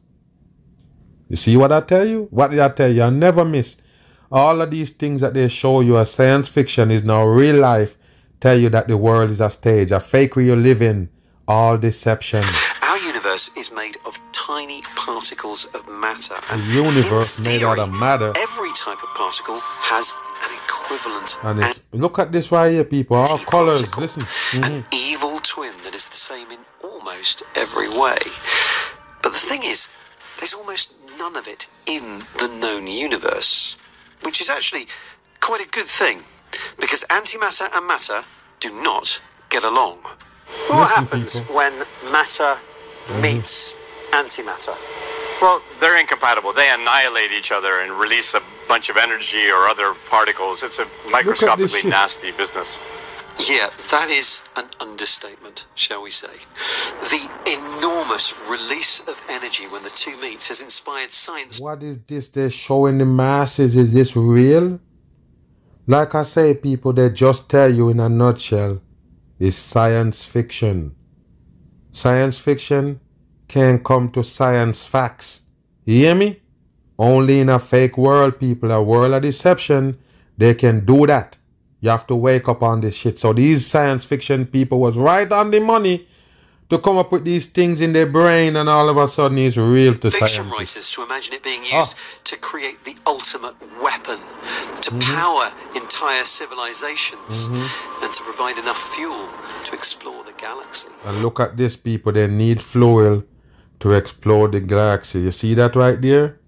[1.30, 2.28] You see what I tell you?
[2.30, 3.04] What did I tell you?
[3.04, 3.82] I never miss.
[4.30, 7.98] All of these things that they show you as science fiction is now real life.
[8.42, 11.10] Tell you that the world is a stage, a fake where you live in.
[11.48, 12.44] All deception
[13.28, 16.36] universe is made of tiny particles of matter.
[16.52, 18.32] And the universe made out of matter.
[18.40, 19.60] Every type of particle
[19.92, 20.16] has
[20.48, 21.36] an equivalent.
[21.44, 23.18] And it's, look at this right here, people.
[23.18, 23.98] Our colors.
[23.98, 24.24] Listen.
[24.24, 24.76] Mm-hmm.
[24.76, 28.18] An evil twin that is the same in almost every way.
[29.22, 29.92] But the thing is,
[30.40, 32.04] there's almost none of it in
[32.40, 33.76] the known universe,
[34.24, 34.88] which is actually
[35.42, 36.20] quite a good thing,
[36.80, 38.24] because antimatter and matter
[38.62, 40.00] do not get along.
[40.46, 41.58] So, what happens people.
[41.58, 41.74] when
[42.12, 42.56] matter
[43.08, 43.22] mm-hmm.
[43.22, 44.76] meets antimatter?
[45.42, 46.54] Well, they're incompatible.
[46.54, 50.64] They annihilate each other and release a bunch of energy or other particles.
[50.64, 53.06] It's a microscopically nasty business.
[53.40, 56.34] Yeah, that is an understatement, shall we say.
[57.02, 61.62] The enormous release of energy when the two meet has inspired science.
[61.62, 63.76] What is this they're showing the masses?
[63.76, 64.80] Is this real?
[65.86, 68.82] Like I say, people, they just tell you in a nutshell,
[69.40, 70.97] it's science fiction.
[71.98, 73.00] Science fiction
[73.48, 75.48] can come to science facts.
[75.84, 76.40] You hear me?
[77.00, 79.98] Only in a fake world, people, a world of deception,
[80.38, 81.38] they can do that.
[81.80, 83.18] You have to wake up on this shit.
[83.18, 86.08] So these science fiction people was right on the money
[86.70, 89.58] to come up with these things in their brain, and all of a sudden it's
[89.58, 90.52] real to fiction science.
[90.52, 92.20] writers to imagine it being used oh.
[92.26, 94.20] to create the ultimate weapon,
[94.84, 95.16] to mm-hmm.
[95.16, 95.48] power
[95.82, 98.04] entire civilizations, mm-hmm.
[98.04, 99.28] and to provide enough fuel
[99.64, 100.90] to explore the galaxy.
[101.06, 102.12] And look at this, people.
[102.12, 103.24] They need fuel
[103.80, 105.22] to explore the galaxy.
[105.22, 106.40] You see that right there?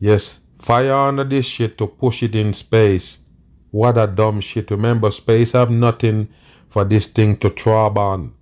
[0.00, 3.28] Yes, fire under this shit to push it in space.
[3.70, 4.70] What a dumb shit.
[4.70, 6.28] Remember, space have nothing
[6.66, 8.34] for this thing to throb on.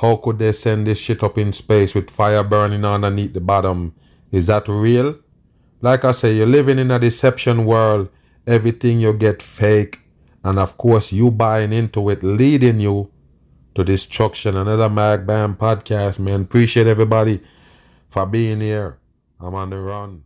[0.00, 3.94] How could they send this shit up in space with fire burning underneath the bottom?
[4.30, 5.18] Is that real?
[5.80, 8.08] Like I say, you're living in a deception world.
[8.46, 10.00] Everything you get fake.
[10.44, 13.10] And of course, you buying into it, leading you
[13.74, 14.56] to destruction.
[14.56, 16.42] Another Mag Bam podcast, man.
[16.42, 17.40] Appreciate everybody
[18.08, 18.98] for being here.
[19.40, 20.24] I'm on the run.